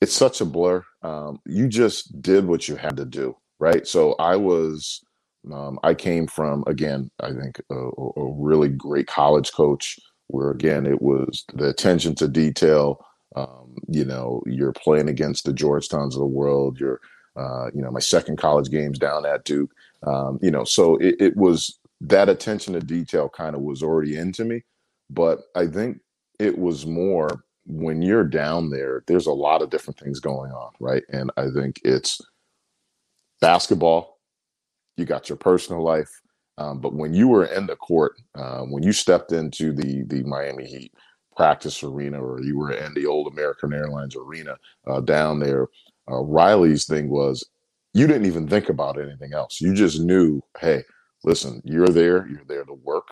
it's 0.00 0.12
such 0.12 0.40
a 0.40 0.44
blur. 0.44 0.84
Um, 1.02 1.38
you 1.46 1.68
just 1.68 2.20
did 2.20 2.46
what 2.46 2.68
you 2.68 2.76
had 2.76 2.96
to 2.96 3.04
do, 3.04 3.36
right? 3.60 3.86
So 3.86 4.14
I 4.14 4.34
was, 4.36 5.00
um, 5.52 5.78
I 5.84 5.94
came 5.94 6.26
from 6.26 6.64
again, 6.66 7.10
I 7.20 7.32
think 7.32 7.60
a, 7.70 7.74
a, 7.74 8.32
really 8.32 8.68
great 8.68 9.06
college 9.06 9.52
coach, 9.52 9.98
where 10.26 10.50
again 10.50 10.86
it 10.86 11.00
was 11.00 11.44
the 11.54 11.68
attention 11.68 12.14
to 12.16 12.28
detail. 12.28 13.04
Um, 13.36 13.76
you 13.88 14.04
know, 14.04 14.42
you're 14.46 14.72
playing 14.72 15.08
against 15.08 15.44
the 15.44 15.52
Georgetowns 15.52 16.14
of 16.14 16.20
the 16.20 16.26
world. 16.26 16.78
You're, 16.80 17.00
uh, 17.36 17.66
you 17.74 17.82
know, 17.82 17.90
my 17.90 18.00
second 18.00 18.36
college 18.38 18.70
games 18.70 18.98
down 18.98 19.26
at 19.26 19.44
Duke. 19.44 19.72
Um, 20.06 20.38
you 20.42 20.50
know, 20.50 20.64
so 20.64 20.96
it, 20.96 21.16
it 21.20 21.36
was 21.36 21.78
that 22.00 22.28
attention 22.28 22.74
to 22.74 22.80
detail 22.80 23.28
kind 23.28 23.54
of 23.54 23.62
was 23.62 23.82
already 23.82 24.16
into 24.16 24.44
me, 24.44 24.62
but 25.10 25.40
I 25.54 25.66
think 25.66 26.00
it 26.38 26.58
was 26.58 26.86
more 26.86 27.44
when 27.66 28.02
you're 28.02 28.24
down 28.24 28.70
there, 28.70 29.04
there's 29.06 29.26
a 29.26 29.32
lot 29.32 29.62
of 29.62 29.70
different 29.70 29.98
things 29.98 30.18
going 30.18 30.50
on, 30.50 30.72
right? 30.80 31.04
And 31.10 31.30
I 31.36 31.48
think 31.54 31.80
it's 31.84 32.20
basketball, 33.40 34.18
you 34.96 35.04
got 35.04 35.28
your 35.28 35.38
personal 35.38 35.82
life. 35.82 36.10
Um, 36.58 36.80
but 36.80 36.94
when 36.94 37.14
you 37.14 37.28
were 37.28 37.46
in 37.46 37.66
the 37.66 37.76
court, 37.76 38.12
um, 38.34 38.70
when 38.70 38.82
you 38.82 38.92
stepped 38.92 39.32
into 39.32 39.72
the 39.72 40.02
the 40.04 40.22
Miami 40.24 40.66
Heat 40.66 40.92
practice 41.34 41.82
arena, 41.82 42.22
or 42.22 42.42
you 42.42 42.58
were 42.58 42.72
in 42.72 42.92
the 42.94 43.06
old 43.06 43.32
American 43.32 43.72
Airlines 43.72 44.14
arena 44.16 44.56
uh, 44.86 45.00
down 45.00 45.40
there, 45.40 45.68
uh, 46.12 46.22
Riley's 46.22 46.86
thing 46.86 47.10
was 47.10 47.46
you 47.94 48.06
didn't 48.08 48.26
even 48.26 48.48
think 48.48 48.70
about 48.70 49.00
anything 49.00 49.34
else. 49.34 49.60
You 49.62 49.74
just 49.74 50.00
knew, 50.00 50.42
hey, 50.60 50.84
listen, 51.24 51.62
you're 51.64 51.88
there, 51.88 52.28
you're 52.28 52.44
there 52.48 52.64
to 52.66 52.74
work. 52.74 53.08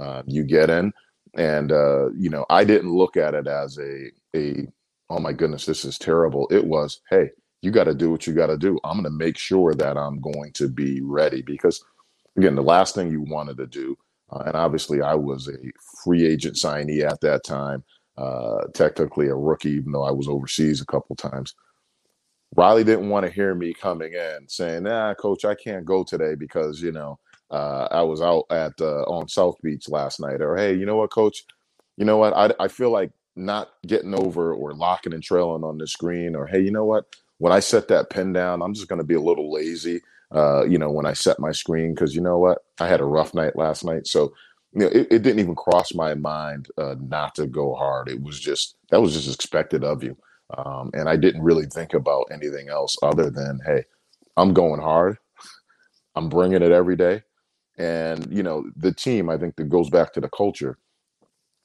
Uh, 0.00 0.22
you 0.26 0.44
get 0.44 0.70
in, 0.70 0.92
and 1.36 1.72
uh, 1.72 2.10
you 2.12 2.30
know 2.30 2.46
i 2.50 2.64
didn't 2.64 2.92
look 2.92 3.16
at 3.16 3.34
it 3.34 3.46
as 3.46 3.78
a 3.78 4.10
a 4.36 4.66
oh 5.10 5.20
my 5.20 5.32
goodness 5.32 5.66
this 5.66 5.84
is 5.84 5.98
terrible 5.98 6.48
it 6.50 6.64
was 6.66 7.00
hey 7.10 7.30
you 7.62 7.70
got 7.72 7.84
to 7.84 7.94
do 7.94 8.10
what 8.10 8.26
you 8.26 8.34
got 8.34 8.48
to 8.48 8.58
do 8.58 8.78
i'm 8.84 8.94
going 8.94 9.04
to 9.04 9.10
make 9.10 9.38
sure 9.38 9.74
that 9.74 9.96
i'm 9.96 10.20
going 10.20 10.52
to 10.54 10.68
be 10.68 11.00
ready 11.02 11.42
because 11.42 11.84
again 12.38 12.54
the 12.56 12.62
last 12.62 12.94
thing 12.94 13.10
you 13.10 13.22
wanted 13.22 13.56
to 13.58 13.66
do 13.66 13.96
uh, 14.32 14.44
and 14.46 14.56
obviously 14.56 15.02
i 15.02 15.14
was 15.14 15.48
a 15.48 15.56
free 16.04 16.26
agent 16.26 16.56
signee 16.56 17.04
at 17.08 17.20
that 17.22 17.44
time 17.44 17.84
uh, 18.18 18.64
technically 18.74 19.28
a 19.28 19.36
rookie 19.36 19.70
even 19.72 19.92
though 19.92 20.04
i 20.04 20.12
was 20.12 20.28
overseas 20.28 20.80
a 20.82 20.86
couple 20.86 21.16
times 21.16 21.54
riley 22.56 22.84
didn't 22.84 23.10
want 23.10 23.26
to 23.26 23.32
hear 23.32 23.54
me 23.54 23.74
coming 23.74 24.12
in 24.14 24.48
saying 24.48 24.84
nah 24.84 25.14
coach 25.14 25.44
i 25.44 25.54
can't 25.54 25.84
go 25.86 26.04
today 26.04 26.34
because 26.36 26.82
you 26.82 26.92
know 26.92 27.10
uh, 27.50 27.88
I 27.92 28.02
was 28.02 28.22
out 28.22 28.46
at 28.50 28.74
uh, 28.82 29.04
on 29.04 29.28
South 29.28 29.56
Beach 29.62 29.88
last 29.90 30.20
night, 30.20 30.42
or 30.42 30.58
hey, 30.58 30.74
you 30.74 30.86
know 30.86 30.98
what, 30.98 31.12
Coach? 31.12 31.46
You 31.98 32.06
know 32.06 32.18
what? 32.18 32.34
I 32.34 32.52
I 32.64 32.68
feel 32.68 32.90
like 32.92 33.12
not 33.36 33.70
getting 33.86 34.14
over 34.14 34.54
or 34.54 34.74
locking 34.74 35.14
and 35.14 35.24
trailing 35.24 35.64
on 35.64 35.78
the 35.78 35.88
screen, 35.88 36.36
or 36.36 36.48
hey, 36.48 36.60
you 36.60 36.72
know 36.72 36.86
what? 36.86 37.06
When 37.38 37.54
I 37.54 37.60
set 37.60 37.88
that 37.90 38.10
pin 38.10 38.34
down, 38.34 38.62
I'm 38.62 38.74
just 38.74 38.88
going 38.88 39.00
to 39.00 39.06
be 39.06 39.14
a 39.16 39.22
little 39.22 39.52
lazy. 39.52 40.02
Uh, 40.34 40.66
you 40.66 40.78
know, 40.78 40.92
when 40.92 41.06
I 41.06 41.14
set 41.14 41.40
my 41.40 41.52
screen, 41.52 41.94
because 41.94 42.14
you 42.16 42.22
know 42.22 42.38
what? 42.38 42.60
I 42.80 42.88
had 42.88 43.00
a 43.00 43.06
rough 43.06 43.34
night 43.34 43.56
last 43.56 43.86
night, 43.86 44.08
so 44.08 44.34
you 44.74 44.82
know, 44.82 44.88
it, 44.88 45.08
it 45.10 45.22
didn't 45.24 45.40
even 45.40 45.56
cross 45.56 45.94
my 45.94 46.14
mind 46.16 46.68
uh, 46.78 46.96
not 47.00 47.36
to 47.36 47.48
go 47.48 47.74
hard. 47.76 48.10
It 48.10 48.22
was 48.22 48.40
just 48.40 48.76
that 48.90 49.02
was 49.02 49.14
just 49.14 49.34
expected 49.34 49.84
of 49.86 50.04
you, 50.04 50.18
um, 50.56 50.90
and 50.94 51.08
I 51.08 51.16
didn't 51.16 51.42
really 51.42 51.66
think 51.66 51.94
about 51.94 52.26
anything 52.32 52.68
else 52.68 52.96
other 53.02 53.30
than 53.30 53.60
hey, 53.64 53.84
I'm 54.36 54.52
going 54.52 54.80
hard. 54.80 55.18
I'm 56.14 56.28
bringing 56.28 56.62
it 56.62 56.70
every 56.70 56.96
day 56.96 57.22
and, 57.76 58.26
you 58.32 58.42
know, 58.42 58.64
the 58.76 58.92
team, 58.92 59.28
I 59.28 59.36
think 59.36 59.56
that 59.56 59.68
goes 59.68 59.90
back 59.90 60.12
to 60.12 60.20
the 60.20 60.28
culture. 60.28 60.78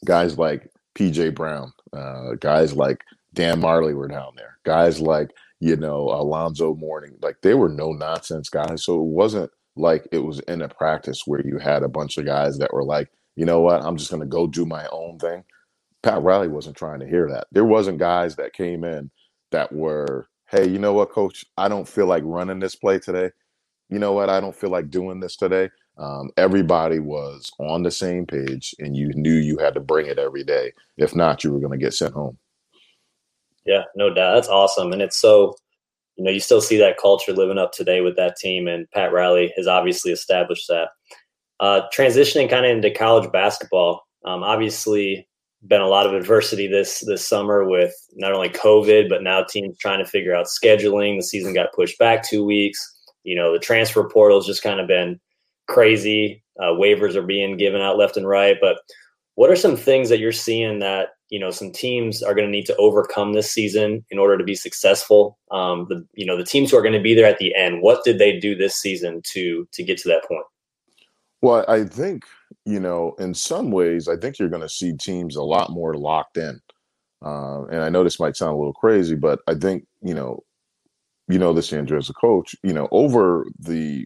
Guys 0.06 0.38
like 0.38 0.72
PJ 0.96 1.36
Brown, 1.36 1.72
uh, 1.94 2.34
guys 2.40 2.74
like 2.74 3.04
Dan 3.34 3.62
Majerle 3.62 3.94
were 3.94 4.08
down 4.08 4.34
there. 4.36 4.58
Guys 4.66 5.00
like, 5.00 5.32
you 5.60 5.76
know, 5.76 6.10
Alonzo 6.10 6.74
Mourning, 6.74 7.16
like 7.22 7.38
they 7.42 7.54
were 7.54 7.70
no 7.70 7.92
nonsense 7.92 8.50
guys. 8.50 8.86
So 8.86 8.96
it 8.96 9.08
wasn't 9.08 9.52
like 9.76 10.08
it 10.12 10.20
was 10.20 10.40
in 10.42 10.62
a 10.62 10.70
practice 10.70 11.24
where 11.26 11.46
you 11.46 11.58
had 11.60 11.84
a 11.84 11.90
bunch 11.90 12.18
of 12.18 12.26
guys 12.26 12.58
that 12.58 12.74
were 12.74 12.84
like, 12.84 13.10
you 13.36 13.46
know 13.46 13.62
what, 13.62 13.84
I'm 13.84 13.98
just 13.98 14.10
going 14.10 14.22
to 14.22 14.28
go 14.28 14.48
do 14.48 14.66
my 14.66 14.88
own 14.92 15.20
thing. 15.20 15.44
Pat 16.02 16.22
Riley 16.22 16.48
wasn't 16.48 16.78
trying 16.78 17.00
to 17.02 17.08
hear 17.08 17.30
that. 17.30 17.48
There 17.52 17.66
wasn't 17.66 18.00
guys 18.00 18.36
that 18.38 18.54
came 18.54 18.84
in 18.84 19.12
that 19.52 19.72
were, 19.72 20.30
hey, 20.50 20.68
you 20.68 20.80
know 20.80 20.94
what, 20.94 21.12
coach, 21.12 21.46
I 21.58 21.68
don't 21.68 21.88
feel 21.88 22.06
like 22.06 22.24
running 22.26 22.60
this 22.60 22.76
play 22.76 23.00
today. 23.00 23.32
You 23.90 24.00
know 24.00 24.14
what, 24.14 24.30
I 24.30 24.40
don't 24.40 24.56
feel 24.56 24.70
like 24.70 24.90
doing 24.90 25.20
this 25.20 25.36
today. 25.36 25.70
Um, 25.98 26.30
everybody 26.38 27.00
was 27.00 27.52
on 27.60 27.84
the 27.84 27.92
same 27.92 28.26
page 28.26 28.74
and 28.80 28.96
you 28.96 29.12
knew 29.14 29.34
you 29.34 29.58
had 29.58 29.74
to 29.74 29.82
bring 29.82 30.06
it 30.06 30.18
every 30.18 30.44
day. 30.44 30.72
If 30.98 31.16
not, 31.16 31.44
you 31.44 31.52
were 31.52 31.60
going 31.60 31.78
to 31.78 31.84
get 31.84 31.94
sent 31.94 32.14
home. 32.14 32.38
Yeah, 33.66 33.84
no 33.96 34.14
doubt. 34.14 34.36
That's 34.36 34.48
awesome. 34.48 34.94
And 34.94 35.02
it's 35.02 35.18
so, 35.18 35.56
you 36.16 36.24
know, 36.24 36.32
you 36.32 36.40
still 36.40 36.62
see 36.62 36.78
that 36.78 36.98
culture 36.98 37.34
living 37.34 37.58
up 37.58 37.74
today 37.74 38.00
with 38.00 38.16
that 38.16 38.38
team. 38.38 38.68
And 38.68 38.90
Pat 38.92 39.12
Riley 39.12 39.54
has 39.58 39.68
obviously 39.68 40.12
established 40.12 40.68
that. 40.70 40.90
Uh, 41.60 41.82
transitioning 41.94 42.50
kind 42.50 42.66
of 42.66 42.72
into 42.72 42.90
college 42.90 43.30
basketball, 43.34 44.02
um, 44.24 44.44
obviously 44.44 45.28
been 45.68 45.82
a 45.82 45.88
lot 45.88 46.06
of 46.06 46.14
adversity 46.14 46.68
this 46.68 47.02
this 47.02 47.28
summer 47.28 47.68
with 47.68 47.94
not 48.16 48.34
only 48.34 48.50
COVID, 48.50 49.10
but 49.10 49.24
now 49.24 49.44
teams 49.44 49.78
trying 49.78 50.00
to 50.00 50.10
figure 50.10 50.36
out 50.36 50.48
scheduling. 50.48 51.18
The 51.18 51.24
season 51.24 51.54
got 51.54 51.74
pushed 51.74 51.98
back 52.00 52.24
two 52.24 52.46
weeks. 52.46 52.80
You 53.24 53.36
know, 53.36 53.52
the 53.52 53.60
transfer 53.60 54.08
portal's 54.08 54.48
just 54.48 54.64
kind 54.64 54.80
of 54.80 54.88
been 54.88 55.20
crazy. 55.68 56.44
Uh, 56.60 56.74
waivers 56.74 57.16
are 57.16 57.24
being 57.24 57.58
given 57.58 57.82
out 57.82 57.98
left 57.98 58.18
and 58.18 58.28
right. 58.28 58.58
But 58.60 58.78
what 59.36 59.50
are 59.50 59.56
some 59.56 59.78
things 59.78 60.10
that 60.10 60.20
you're 60.20 60.32
seeing 60.32 60.80
that 60.80 61.10
you 61.30 61.40
know 61.40 61.52
some 61.52 61.72
teams 61.72 62.24
are 62.24 62.34
going 62.34 62.48
to 62.48 62.52
need 62.52 62.66
to 62.66 62.76
overcome 62.78 63.34
this 63.34 63.52
season 63.52 64.04
in 64.12 64.20
order 64.20 64.38
to 64.38 64.44
be 64.44 64.56
successful? 64.56 65.38
Um, 65.52 65.88
the 65.90 66.06
you 66.14 66.26
know 66.26 66.38
the 66.38 66.46
teams 66.46 66.72
who 66.72 66.78
are 66.78 66.82
going 66.82 66.94
to 66.94 67.02
be 67.02 67.14
there 67.14 67.26
at 67.28 67.40
the 67.40 67.54
end. 67.56 67.82
What 67.82 68.04
did 68.04 68.18
they 68.18 68.40
do 68.40 68.56
this 68.56 68.76
season 68.76 69.22
to 69.34 69.68
to 69.74 69.84
get 69.84 69.98
to 70.00 70.08
that 70.10 70.26
point? 70.26 70.46
Well, 71.42 71.64
I 71.68 71.86
think, 71.86 72.26
you 72.66 72.80
know, 72.80 73.16
in 73.20 73.34
some 73.34 73.72
ways, 73.72 74.08
I 74.08 74.18
think 74.18 74.38
you're 74.38 74.50
going 74.50 74.62
to 74.62 74.70
see 74.70 74.94
teams 74.94 75.36
a 75.36 75.44
lot 75.44 75.72
more 75.72 75.94
locked 75.94 76.38
in. 76.38 76.60
Uh, 77.26 77.66
and 77.66 77.82
I 77.82 77.90
know 77.90 78.04
this 78.04 78.20
might 78.20 78.38
sound 78.38 78.54
a 78.54 78.58
little 78.58 78.74
crazy, 78.74 79.16
but 79.16 79.40
I 79.48 79.56
think, 79.56 79.86
you 80.02 80.14
know, 80.14 80.44
you 81.28 81.38
know 81.38 81.54
this, 81.54 81.74
Andrew, 81.74 81.98
as 81.98 82.10
a 82.10 82.14
coach, 82.14 82.56
you 82.64 82.74
know, 82.74 82.88
over 82.92 83.46
the 83.60 84.06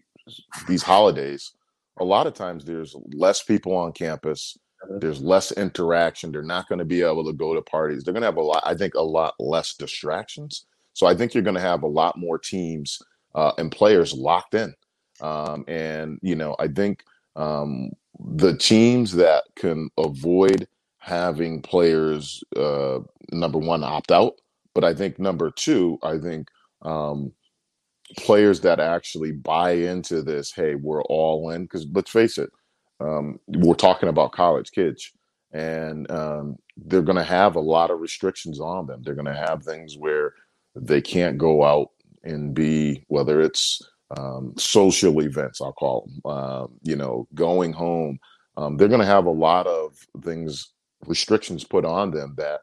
these 0.67 0.83
holidays, 0.83 1.51
a 1.99 2.03
lot 2.03 2.27
of 2.27 2.33
times 2.33 2.65
there's 2.65 2.95
less 3.13 3.43
people 3.43 3.75
on 3.75 3.91
campus. 3.91 4.57
Mm-hmm. 4.83 4.99
There's 4.99 5.21
less 5.21 5.51
interaction. 5.51 6.31
They're 6.31 6.43
not 6.43 6.67
going 6.67 6.79
to 6.79 6.85
be 6.85 7.01
able 7.01 7.25
to 7.25 7.33
go 7.33 7.53
to 7.53 7.61
parties. 7.61 8.03
They're 8.03 8.13
going 8.13 8.21
to 8.21 8.27
have 8.27 8.37
a 8.37 8.41
lot, 8.41 8.63
I 8.65 8.73
think, 8.75 8.95
a 8.95 9.01
lot 9.01 9.35
less 9.39 9.75
distractions. 9.75 10.65
So 10.93 11.07
I 11.07 11.15
think 11.15 11.33
you're 11.33 11.43
going 11.43 11.55
to 11.55 11.61
have 11.61 11.83
a 11.83 11.87
lot 11.87 12.17
more 12.17 12.37
teams 12.37 12.99
uh, 13.35 13.51
and 13.57 13.71
players 13.71 14.13
locked 14.13 14.53
in. 14.53 14.73
Um, 15.21 15.63
and, 15.67 16.19
you 16.21 16.35
know, 16.35 16.55
I 16.59 16.67
think 16.67 17.03
um, 17.35 17.91
the 18.19 18.55
teams 18.57 19.13
that 19.13 19.43
can 19.55 19.89
avoid 19.97 20.67
having 20.99 21.61
players, 21.61 22.43
uh, 22.55 22.99
number 23.31 23.57
one, 23.57 23.83
opt 23.83 24.11
out, 24.11 24.35
but 24.73 24.83
I 24.83 24.93
think 24.93 25.19
number 25.19 25.51
two, 25.51 25.97
I 26.03 26.17
think 26.17 26.47
um, 26.81 27.31
players 28.17 28.61
that 28.61 28.79
actually 28.79 29.31
buy 29.31 29.71
into 29.71 30.21
this, 30.21 30.51
hey, 30.51 30.75
we're 30.75 31.03
all 31.03 31.49
in. 31.51 31.63
Because 31.63 31.85
let's 31.93 32.11
face 32.11 32.37
it, 32.37 32.49
um, 32.99 33.39
we're 33.47 33.75
talking 33.75 34.09
about 34.09 34.31
college 34.31 34.71
kids, 34.71 35.11
and 35.51 36.09
um, 36.09 36.57
they're 36.77 37.01
going 37.01 37.17
to 37.17 37.23
have 37.23 37.55
a 37.55 37.61
lot 37.61 37.91
of 37.91 37.99
restrictions 37.99 38.59
on 38.59 38.87
them. 38.87 39.01
They're 39.03 39.15
going 39.15 39.25
to 39.25 39.33
have 39.33 39.63
things 39.63 39.97
where 39.97 40.33
they 40.75 41.01
can't 41.01 41.37
go 41.37 41.63
out 41.63 41.89
and 42.23 42.53
be, 42.53 43.03
whether 43.07 43.41
it's 43.41 43.81
um, 44.17 44.53
social 44.57 45.21
events, 45.21 45.61
I'll 45.61 45.73
call 45.73 46.05
them, 46.05 46.21
uh, 46.25 46.67
you 46.83 46.95
know, 46.95 47.27
going 47.33 47.73
home. 47.73 48.19
Um, 48.57 48.77
they're 48.77 48.87
going 48.87 49.01
to 49.01 49.05
have 49.05 49.25
a 49.25 49.31
lot 49.31 49.67
of 49.67 49.97
things, 50.21 50.71
restrictions 51.07 51.63
put 51.63 51.85
on 51.85 52.11
them 52.11 52.35
that 52.37 52.61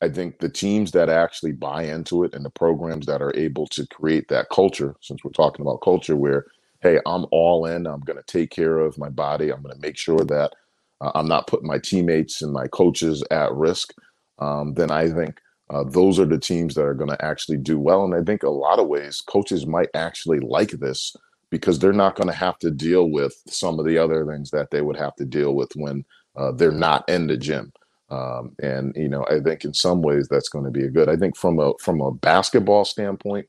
I 0.00 0.08
think 0.08 0.38
the 0.38 0.48
teams 0.48 0.92
that 0.92 1.08
actually 1.08 1.52
buy 1.52 1.82
into 1.82 2.24
it 2.24 2.34
and 2.34 2.44
the 2.44 2.50
programs 2.50 3.06
that 3.06 3.20
are 3.20 3.34
able 3.36 3.66
to 3.68 3.86
create 3.88 4.28
that 4.28 4.48
culture, 4.48 4.94
since 5.00 5.24
we're 5.24 5.32
talking 5.32 5.62
about 5.62 5.82
culture, 5.82 6.16
where, 6.16 6.46
hey, 6.82 7.00
I'm 7.04 7.26
all 7.32 7.66
in, 7.66 7.86
I'm 7.86 8.00
going 8.00 8.18
to 8.18 8.22
take 8.22 8.50
care 8.50 8.78
of 8.78 8.96
my 8.96 9.08
body, 9.08 9.50
I'm 9.50 9.62
going 9.62 9.74
to 9.74 9.80
make 9.80 9.96
sure 9.96 10.20
that 10.20 10.52
uh, 11.00 11.12
I'm 11.14 11.28
not 11.28 11.46
putting 11.48 11.66
my 11.66 11.78
teammates 11.78 12.42
and 12.42 12.52
my 12.52 12.68
coaches 12.68 13.24
at 13.30 13.52
risk, 13.52 13.92
um, 14.38 14.74
then 14.74 14.90
I 14.90 15.10
think 15.10 15.40
uh, 15.70 15.84
those 15.84 16.18
are 16.18 16.24
the 16.24 16.38
teams 16.38 16.74
that 16.74 16.84
are 16.84 16.94
going 16.94 17.10
to 17.10 17.24
actually 17.24 17.58
do 17.58 17.78
well. 17.78 18.04
And 18.04 18.14
I 18.14 18.22
think 18.22 18.42
a 18.42 18.50
lot 18.50 18.78
of 18.78 18.88
ways 18.88 19.20
coaches 19.20 19.66
might 19.66 19.90
actually 19.94 20.40
like 20.40 20.70
this 20.70 21.14
because 21.50 21.78
they're 21.78 21.92
not 21.92 22.14
going 22.14 22.28
to 22.28 22.34
have 22.34 22.58
to 22.58 22.70
deal 22.70 23.10
with 23.10 23.34
some 23.46 23.78
of 23.78 23.86
the 23.86 23.98
other 23.98 24.24
things 24.26 24.50
that 24.50 24.70
they 24.70 24.80
would 24.80 24.96
have 24.96 25.14
to 25.16 25.24
deal 25.24 25.54
with 25.54 25.72
when 25.76 26.04
uh, 26.36 26.52
they're 26.52 26.70
not 26.70 27.08
in 27.08 27.26
the 27.26 27.36
gym. 27.36 27.72
Um, 28.10 28.54
and 28.62 28.94
you 28.96 29.08
know, 29.08 29.26
I 29.30 29.40
think 29.40 29.64
in 29.64 29.74
some 29.74 30.00
ways 30.00 30.28
that's 30.28 30.48
going 30.48 30.64
to 30.64 30.70
be 30.70 30.84
a 30.84 30.90
good. 30.90 31.08
I 31.08 31.16
think 31.16 31.36
from 31.36 31.58
a 31.58 31.74
from 31.78 32.00
a 32.00 32.10
basketball 32.10 32.86
standpoint, 32.86 33.46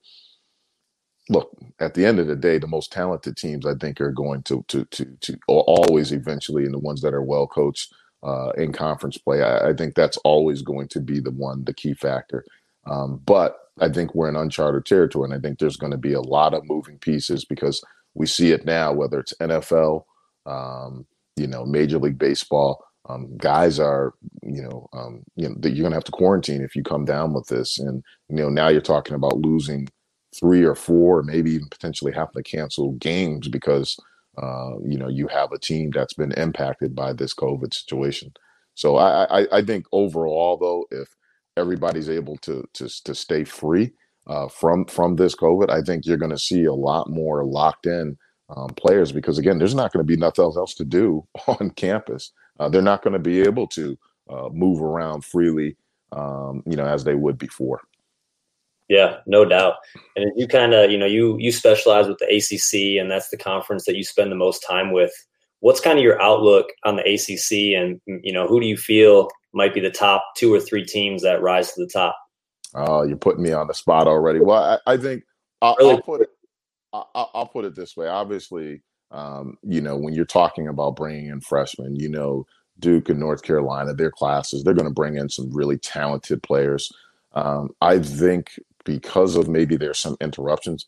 look 1.30 1.56
at 1.80 1.94
the 1.94 2.06
end 2.06 2.20
of 2.20 2.28
the 2.28 2.36
day, 2.36 2.58
the 2.58 2.68
most 2.68 2.92
talented 2.92 3.38
teams 3.38 3.66
I 3.66 3.76
think 3.76 4.02
are 4.02 4.12
going 4.12 4.44
to 4.44 4.66
to 4.68 4.84
to 4.84 5.06
to 5.22 5.38
always 5.48 6.12
eventually, 6.12 6.66
and 6.66 6.74
the 6.74 6.80
ones 6.80 7.02
that 7.02 7.14
are 7.14 7.24
well 7.24 7.48
coached 7.48 7.94
uh, 8.24 8.52
in 8.58 8.74
conference 8.74 9.18
play. 9.18 9.42
I, 9.42 9.70
I, 9.70 9.74
think 9.74 9.96
that's 9.96 10.18
always 10.18 10.62
going 10.62 10.88
to 10.90 11.00
be 11.00 11.20
the 11.20 11.32
one, 11.32 11.64
the 11.64 11.74
key 11.74 11.94
factor. 11.94 12.44
Um, 12.86 13.22
but 13.26 13.58
I 13.80 13.90
think 13.90 14.14
we're 14.14 14.30
in 14.30 14.36
uncharted 14.36 14.86
territory, 14.86 15.26
and 15.26 15.34
I 15.34 15.40
think 15.40 15.60
there's 15.60 15.78
going 15.78 15.92
to 15.92 15.98
be 15.98 16.14
a 16.14 16.22
lot 16.22 16.54
of 16.54 16.66
moving 16.66 16.98
pieces 16.98 17.46
because 17.46 17.82
we 18.14 18.26
see 18.26 18.52
it 18.52 18.66
now, 18.66 18.92
whether 18.92 19.20
it's 19.20 19.34
NFL, 19.40 20.04
um, 20.46 21.06
you 21.38 21.48
know, 21.48 21.66
Major 21.66 21.98
League 21.98 22.18
Baseball. 22.18 22.84
Um, 23.08 23.38
guys 23.38 23.80
are, 23.80 24.14
you 24.44 24.62
know, 24.62 24.88
um, 24.94 25.24
you 25.36 25.48
know, 25.48 25.56
that 25.60 25.72
you're 25.72 25.84
going 25.84 25.92
to 25.92 25.96
have 25.98 26.04
to 26.04 26.12
quarantine 26.12 26.62
if 26.62 26.76
you 26.76 26.84
come 26.84 27.06
down 27.06 27.34
with 27.34 27.48
this, 27.48 27.80
and 27.80 28.04
you 28.28 28.36
know, 28.36 28.50
now 28.50 28.68
you're 28.68 28.82
talking 28.82 29.16
about 29.16 29.38
losing 29.38 29.88
three 30.38 30.64
or 30.64 30.76
four, 30.76 31.24
maybe 31.24 31.52
even 31.52 31.68
potentially 31.70 32.12
having 32.12 32.34
to 32.36 32.44
cancel 32.44 32.92
games 32.94 33.48
because 33.48 33.98
uh, 34.42 34.72
you 34.86 34.98
know, 34.98 35.10
you 35.10 35.28
have 35.28 35.52
a 35.52 35.60
team 35.60 35.92
that's 35.94 36.14
been 36.14 36.32
impacted 36.34 36.96
by 36.96 37.14
this 37.14 37.34
COVID 37.34 37.74
situation. 37.74 38.32
So 38.76 38.98
I, 38.98 39.42
I, 39.42 39.58
I 39.58 39.62
think 39.62 39.86
overall, 39.92 40.58
though, 40.58 40.86
if 40.92 41.10
everybody's 41.58 42.10
able 42.10 42.38
to 42.38 42.64
to 42.74 42.88
to 43.04 43.14
stay 43.14 43.44
free 43.44 43.92
uh, 44.28 44.48
from 44.48 44.86
from 44.86 45.16
this 45.18 45.36
COVID, 45.36 45.70
I 45.70 45.82
think 45.82 46.06
you're 46.06 46.18
going 46.18 46.32
to 46.32 46.38
see 46.38 46.66
a 46.66 46.74
lot 46.74 47.10
more 47.10 47.44
locked 47.46 47.86
in 47.86 48.18
um, 48.56 48.70
players 48.70 49.12
because 49.12 49.38
again, 49.38 49.60
there's 49.60 49.76
not 49.76 49.92
going 49.92 50.06
to 50.06 50.08
be 50.08 50.18
nothing 50.18 50.46
else 50.46 50.74
to 50.76 50.86
do 50.86 51.28
on 51.48 51.72
campus. 51.72 52.32
Uh, 52.60 52.70
they're 52.70 52.82
not 52.82 53.04
going 53.04 53.14
to 53.14 53.20
be 53.20 53.42
able 53.42 53.68
to 53.68 53.98
uh, 54.30 54.50
move 54.52 54.82
around 54.82 55.26
freely, 55.26 55.76
um, 56.12 56.64
you 56.66 56.76
know, 56.76 56.86
as 56.86 57.04
they 57.04 57.16
would 57.16 57.38
before. 57.38 57.82
Yeah, 58.90 59.18
no 59.28 59.46
doubt. 59.46 59.76
And 60.16 60.32
you 60.36 60.48
kind 60.48 60.74
of, 60.74 60.92
you 60.92 60.98
know, 60.98 61.06
you 61.06 61.38
you 61.40 61.52
specialize 61.52 62.08
with 62.08 62.18
the 62.18 62.26
ACC, 62.26 63.00
and 63.00 63.10
that's 63.10 63.30
the 63.30 63.38
conference 63.38 63.86
that 63.86 63.96
you 63.96 64.04
spend 64.04 64.32
the 64.32 64.36
most 64.36 64.66
time 64.68 64.92
with. 64.92 65.14
What's 65.60 65.80
kind 65.80 66.00
of 66.00 66.04
your 66.04 66.20
outlook 66.22 66.70
on 66.84 66.96
the 66.96 67.04
ACC, 67.04 67.80
and 67.80 68.02
you 68.24 68.34
know, 68.34 68.48
who 68.48 68.60
do 68.60 68.66
you 68.66 68.78
feel 68.78 69.30
might 69.54 69.74
be 69.74 69.80
the 69.80 69.92
top 69.92 70.24
two 70.36 70.54
or 70.54 70.60
three 70.60 70.84
teams 70.84 71.22
that 71.22 71.42
rise 71.42 71.72
to 71.74 71.82
the 71.82 71.90
top? 71.90 72.18
Oh, 72.74 73.04
you're 73.04 73.18
putting 73.18 73.44
me 73.44 73.52
on 73.52 73.68
the 73.68 73.74
spot 73.74 74.08
already. 74.08 74.40
Well, 74.40 74.80
I, 74.88 74.94
I 74.94 74.98
think 74.98 75.24
I'll, 75.62 75.76
really? 75.78 75.92
I'll, 75.92 76.02
put 76.02 76.22
it. 76.22 76.30
I'll, 76.92 77.32
I'll, 77.34 77.48
put 77.48 77.66
it 77.66 77.76
this 77.76 77.96
way. 77.96 78.08
Obviously, 78.08 78.82
um, 79.12 79.58
you 79.64 79.82
know, 79.82 79.98
when 79.98 80.14
you're 80.14 80.26
talking 80.26 80.68
about 80.68 80.96
bringing 80.96 81.28
in 81.28 81.42
freshmen, 81.42 81.96
you 81.96 82.10
know, 82.10 82.46
Duke 82.80 83.10
and 83.10 83.20
North 83.20 83.44
Carolina, 83.44 83.94
their 83.94 84.12
classes, 84.12 84.64
they're 84.64 84.74
going 84.74 84.88
to 84.88 84.94
bring 84.94 85.18
in 85.18 85.30
some 85.30 85.52
really 85.52 85.78
talented 85.78 86.42
players. 86.42 86.92
Um, 87.34 87.70
I 87.82 88.00
think 88.00 88.60
because 88.90 89.36
of 89.36 89.48
maybe 89.48 89.78
there's 89.78 90.00
some 90.00 90.18
interruptions. 90.20 90.88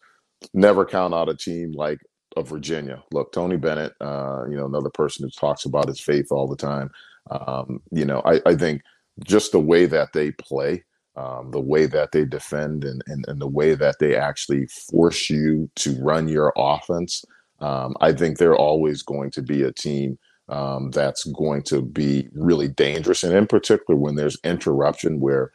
Never 0.55 0.85
count 0.85 1.13
out 1.13 1.29
a 1.29 1.35
team 1.35 1.71
like 1.73 1.99
a 2.35 2.41
Virginia. 2.41 3.03
Look, 3.11 3.31
Tony 3.31 3.57
Bennett, 3.57 3.93
uh, 4.01 4.45
you 4.49 4.57
know, 4.57 4.65
another 4.65 4.89
person 4.89 5.23
who 5.23 5.29
talks 5.29 5.65
about 5.65 5.87
his 5.87 5.99
faith 5.99 6.31
all 6.31 6.47
the 6.47 6.55
time. 6.55 6.89
Um, 7.29 7.83
you 7.91 8.03
know, 8.03 8.23
I, 8.25 8.41
I, 8.47 8.55
think 8.55 8.81
just 9.23 9.51
the 9.51 9.59
way 9.59 9.85
that 9.85 10.13
they 10.13 10.31
play, 10.31 10.83
um, 11.15 11.51
the 11.51 11.59
way 11.59 11.85
that 11.85 12.11
they 12.11 12.25
defend, 12.25 12.83
and, 12.83 13.03
and, 13.05 13.23
and 13.27 13.39
the 13.39 13.47
way 13.47 13.75
that 13.75 13.99
they 13.99 14.15
actually 14.15 14.65
force 14.65 15.29
you 15.29 15.69
to 15.75 15.95
run 16.01 16.27
your 16.27 16.51
offense. 16.57 17.23
Um, 17.59 17.95
I 18.01 18.13
think 18.13 18.37
they're 18.37 18.55
always 18.55 19.03
going 19.03 19.29
to 19.31 19.43
be 19.43 19.61
a 19.61 19.71
team 19.71 20.17
um, 20.49 20.89
that's 20.89 21.25
going 21.25 21.61
to 21.63 21.83
be 21.83 22.27
really 22.33 22.69
dangerous, 22.69 23.23
and 23.23 23.35
in 23.35 23.45
particular 23.45 23.99
when 23.99 24.15
there's 24.15 24.39
interruption 24.43 25.19
where 25.19 25.51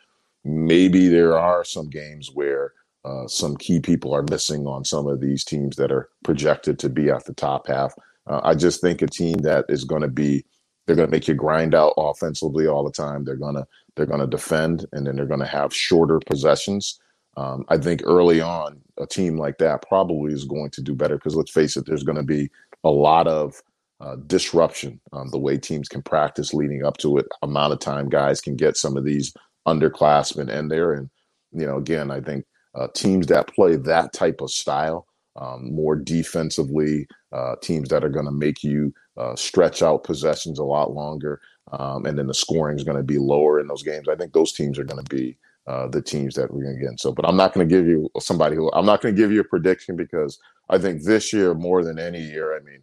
maybe 0.47 1.09
there 1.09 1.39
are 1.39 1.65
some 1.65 1.91
games 1.91 2.31
where 2.33 2.73
uh, 3.05 3.27
some 3.27 3.57
key 3.57 3.81
people 3.81 4.15
are 4.15 4.25
missing 4.31 4.67
on 4.67 4.85
some 4.85 5.07
of 5.07 5.21
these 5.21 5.45
teams 5.45 5.77
that 5.77 5.93
are 5.93 6.09
projected 6.25 6.79
to 6.79 6.89
be 6.89 7.11
at 7.11 7.25
the 7.25 7.35
top 7.35 7.67
half. 7.67 7.95
Uh, 8.27 8.41
I 8.43 8.55
just 8.55 8.81
think 8.81 9.03
a 9.03 9.07
team 9.07 9.39
that 9.39 9.65
is 9.69 9.85
going 9.85 10.03
to 10.03 10.09
be, 10.09 10.45
they're 10.87 10.97
going 10.97 11.09
to 11.09 11.13
make 11.13 11.29
you 11.29 11.35
grind 11.35 11.75
out 11.75 11.95
offensively 11.97 12.67
all 12.67 12.85
the 12.85 12.91
time. 12.91 13.25
They're 13.25 13.37
going 13.37 13.55
to 13.55 13.67
they're 13.95 14.07
going 14.07 14.21
to 14.21 14.27
defend, 14.27 14.85
and 14.93 15.07
then 15.07 15.17
they're 15.17 15.25
going 15.25 15.41
to 15.41 15.47
have 15.47 15.75
shorter 15.75 16.21
possessions. 16.21 17.01
Um, 17.39 17.65
I 17.69 17.79
think 17.79 18.03
early 18.05 18.43
on, 18.43 18.81
a 18.99 19.07
team 19.07 19.39
like 19.39 19.57
that 19.59 19.83
probably 19.89 20.33
is 20.33 20.45
going 20.45 20.71
to 20.71 20.83
do 20.83 20.95
better 20.95 21.17
because 21.17 21.35
let's 21.35 21.51
face 21.51 21.77
it, 21.77 21.87
there's 21.87 22.03
going 22.03 22.17
to 22.17 22.23
be 22.23 22.51
a 22.85 22.91
lot 22.91 23.27
of 23.27 23.63
uh, 24.01 24.17
disruption 24.27 25.01
um, 25.13 25.31
the 25.31 25.39
way 25.39 25.57
teams 25.57 25.89
can 25.89 26.03
practice 26.03 26.53
leading 26.53 26.85
up 26.85 26.99
to 26.99 27.17
it 27.17 27.27
amount 27.41 27.73
of 27.73 27.79
time 27.79 28.11
guys 28.11 28.43
can 28.43 28.55
get 28.55 28.77
some 28.77 28.95
of 28.95 29.05
these 29.05 29.33
underclassmen 29.67 30.51
in 30.51 30.69
there 30.69 30.93
and 30.93 31.11
you 31.53 31.67
know 31.67 31.77
again 31.77 32.11
i 32.11 32.21
think 32.21 32.45
uh, 32.75 32.89
teams 32.95 33.27
that 33.27 33.49
play 33.55 33.77
that 33.77 34.13
type 34.13 34.41
of 34.41 34.51
style 34.51 35.07
um, 35.37 35.75
more 35.75 35.97
defensively 35.97 37.07
uh, 37.33 37.57
teams 37.63 37.89
that 37.89 38.05
are 38.05 38.09
going 38.11 38.25
to 38.27 38.33
make 38.33 38.63
you 38.63 38.93
uh, 39.17 39.35
stretch 39.37 39.83
out 39.83 40.05
possessions 40.05 40.59
a 40.59 40.65
lot 40.65 40.93
longer 40.93 41.41
um, 41.73 42.07
and 42.07 42.19
then 42.19 42.27
the 42.27 42.35
scoring 42.35 42.77
is 42.77 42.85
going 42.85 42.97
to 42.97 43.03
be 43.03 43.19
lower 43.19 43.61
in 43.61 43.67
those 43.67 43.83
games 43.83 44.09
i 44.09 44.17
think 44.17 44.33
those 44.33 44.53
teams 44.53 44.79
are 44.79 44.85
going 44.85 45.03
to 45.03 45.15
be 45.17 45.37
uh, 45.67 45.89
the 45.89 46.03
teams 46.03 46.35
that 46.35 46.53
we're 46.53 46.63
going 46.63 46.79
to 46.79 46.87
get 46.87 47.01
so 47.01 47.13
but 47.13 47.27
i'm 47.29 47.37
not 47.37 47.53
going 47.53 47.69
to 47.69 47.75
give 47.75 47.87
you 47.87 48.09
somebody 48.21 48.57
who 48.57 48.71
i'm 48.73 48.87
not 48.87 49.01
going 49.03 49.15
to 49.15 49.21
give 49.21 49.33
you 49.33 49.41
a 49.41 49.45
prediction 49.45 49.97
because 49.97 50.39
i 50.71 50.79
think 50.79 51.03
this 51.03 51.33
year 51.33 51.55
more 51.55 51.85
than 51.85 51.99
any 51.99 52.21
year 52.21 52.57
i 52.57 52.61
mean 52.61 52.83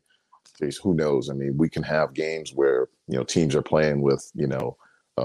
who 0.81 0.93
knows? 0.93 1.29
I 1.29 1.33
mean, 1.33 1.57
we 1.57 1.69
can 1.69 1.83
have 1.83 2.13
games 2.13 2.53
where 2.53 2.87
you 3.07 3.17
know 3.17 3.23
teams 3.23 3.55
are 3.55 3.61
playing 3.61 4.01
with 4.01 4.31
you 4.35 4.47
know 4.47 4.77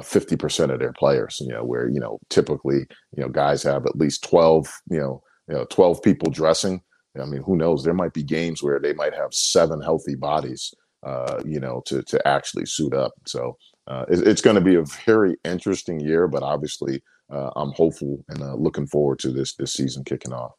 fifty 0.02 0.34
uh, 0.34 0.38
percent 0.38 0.72
of 0.72 0.78
their 0.78 0.92
players. 0.92 1.38
You 1.40 1.52
know, 1.52 1.64
where 1.64 1.88
you 1.88 2.00
know 2.00 2.18
typically 2.30 2.86
you 3.16 3.22
know 3.22 3.28
guys 3.28 3.62
have 3.62 3.86
at 3.86 3.96
least 3.96 4.24
twelve 4.24 4.68
you 4.90 4.98
know 4.98 5.22
you 5.48 5.54
know 5.54 5.64
twelve 5.66 6.02
people 6.02 6.30
dressing. 6.30 6.82
I 7.20 7.24
mean, 7.24 7.42
who 7.42 7.56
knows? 7.56 7.82
There 7.82 7.94
might 7.94 8.12
be 8.12 8.22
games 8.22 8.62
where 8.62 8.78
they 8.78 8.94
might 8.94 9.12
have 9.12 9.34
seven 9.34 9.80
healthy 9.80 10.14
bodies. 10.14 10.72
Uh, 11.04 11.40
you 11.46 11.60
know, 11.60 11.80
to 11.86 12.02
to 12.02 12.26
actually 12.26 12.66
suit 12.66 12.92
up. 12.92 13.12
So 13.26 13.56
uh, 13.86 14.04
it, 14.08 14.26
it's 14.26 14.42
going 14.42 14.56
to 14.56 14.60
be 14.60 14.74
a 14.74 14.84
very 15.06 15.36
interesting 15.44 16.00
year, 16.00 16.26
but 16.26 16.42
obviously 16.42 17.02
uh, 17.32 17.50
I'm 17.56 17.72
hopeful 17.72 18.24
and 18.28 18.42
uh, 18.42 18.54
looking 18.54 18.86
forward 18.86 19.18
to 19.20 19.30
this 19.30 19.54
this 19.54 19.72
season 19.72 20.04
kicking 20.04 20.32
off. 20.32 20.52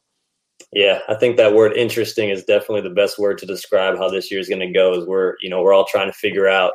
Yeah, 0.72 1.00
I 1.08 1.14
think 1.14 1.36
that 1.36 1.54
word 1.54 1.76
interesting 1.76 2.30
is 2.30 2.44
definitely 2.44 2.82
the 2.82 2.94
best 2.94 3.18
word 3.18 3.38
to 3.38 3.46
describe 3.46 3.96
how 3.96 4.08
this 4.08 4.30
year 4.30 4.40
is 4.40 4.48
going 4.48 4.60
to 4.60 4.72
go. 4.72 4.94
Is 4.94 5.06
we're 5.06 5.34
you 5.40 5.50
know 5.50 5.62
we're 5.62 5.72
all 5.72 5.86
trying 5.86 6.08
to 6.08 6.12
figure 6.12 6.48
out 6.48 6.72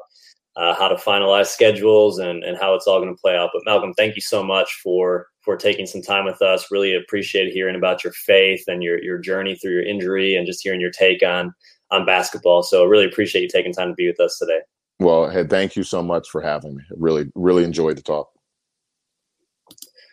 uh, 0.58 0.74
how 0.76 0.88
to 0.88 0.96
finalize 0.96 1.48
schedules 1.48 2.20
and 2.20 2.44
and 2.44 2.58
how 2.58 2.74
it's 2.74 2.88
all 2.88 3.00
going 3.00 3.14
to 3.14 3.22
play 3.22 3.36
out. 3.36 3.50
But 3.54 3.64
Malcolm, 3.66 3.94
thank 3.94 4.16
you 4.16 4.22
so 4.22 4.44
much 4.44 4.80
for 4.84 5.28
for 5.42 5.56
taking 5.58 5.86
some 5.86 6.02
time 6.02 6.26
with 6.26 6.42
us. 6.42 6.72
Really 6.72 6.96
appreciate 6.96 7.52
hearing 7.52 7.76
about 7.76 8.04
your 8.04 8.14
faith 8.14 8.64
and 8.68 8.84
your 8.84 9.02
your 9.04 9.18
journey 9.18 9.56
through 9.56 9.74
your 9.74 9.84
injury 9.84 10.36
and 10.36 10.48
just 10.48 10.64
hearing 10.64 10.82
your 10.82 10.92
take 10.92 11.24
on 11.24 11.54
on 11.92 12.06
basketball. 12.06 12.64
So 12.64 12.86
really 12.86 13.06
appreciate 13.06 13.42
you 13.42 13.50
taking 13.50 13.74
time 13.74 13.90
to 13.90 13.96
be 13.96 14.08
with 14.08 14.20
us 14.20 14.38
today. 14.40 14.60
Well, 15.00 15.30
hey, 15.30 15.44
thank 15.44 15.76
you 15.76 15.84
so 15.84 16.02
much 16.02 16.30
for 16.30 16.42
having 16.42 16.78
me. 16.78 16.84
Really, 16.96 17.30
really 17.36 17.64
enjoyed 17.64 17.98
the 17.98 18.02
talk. 18.02 18.30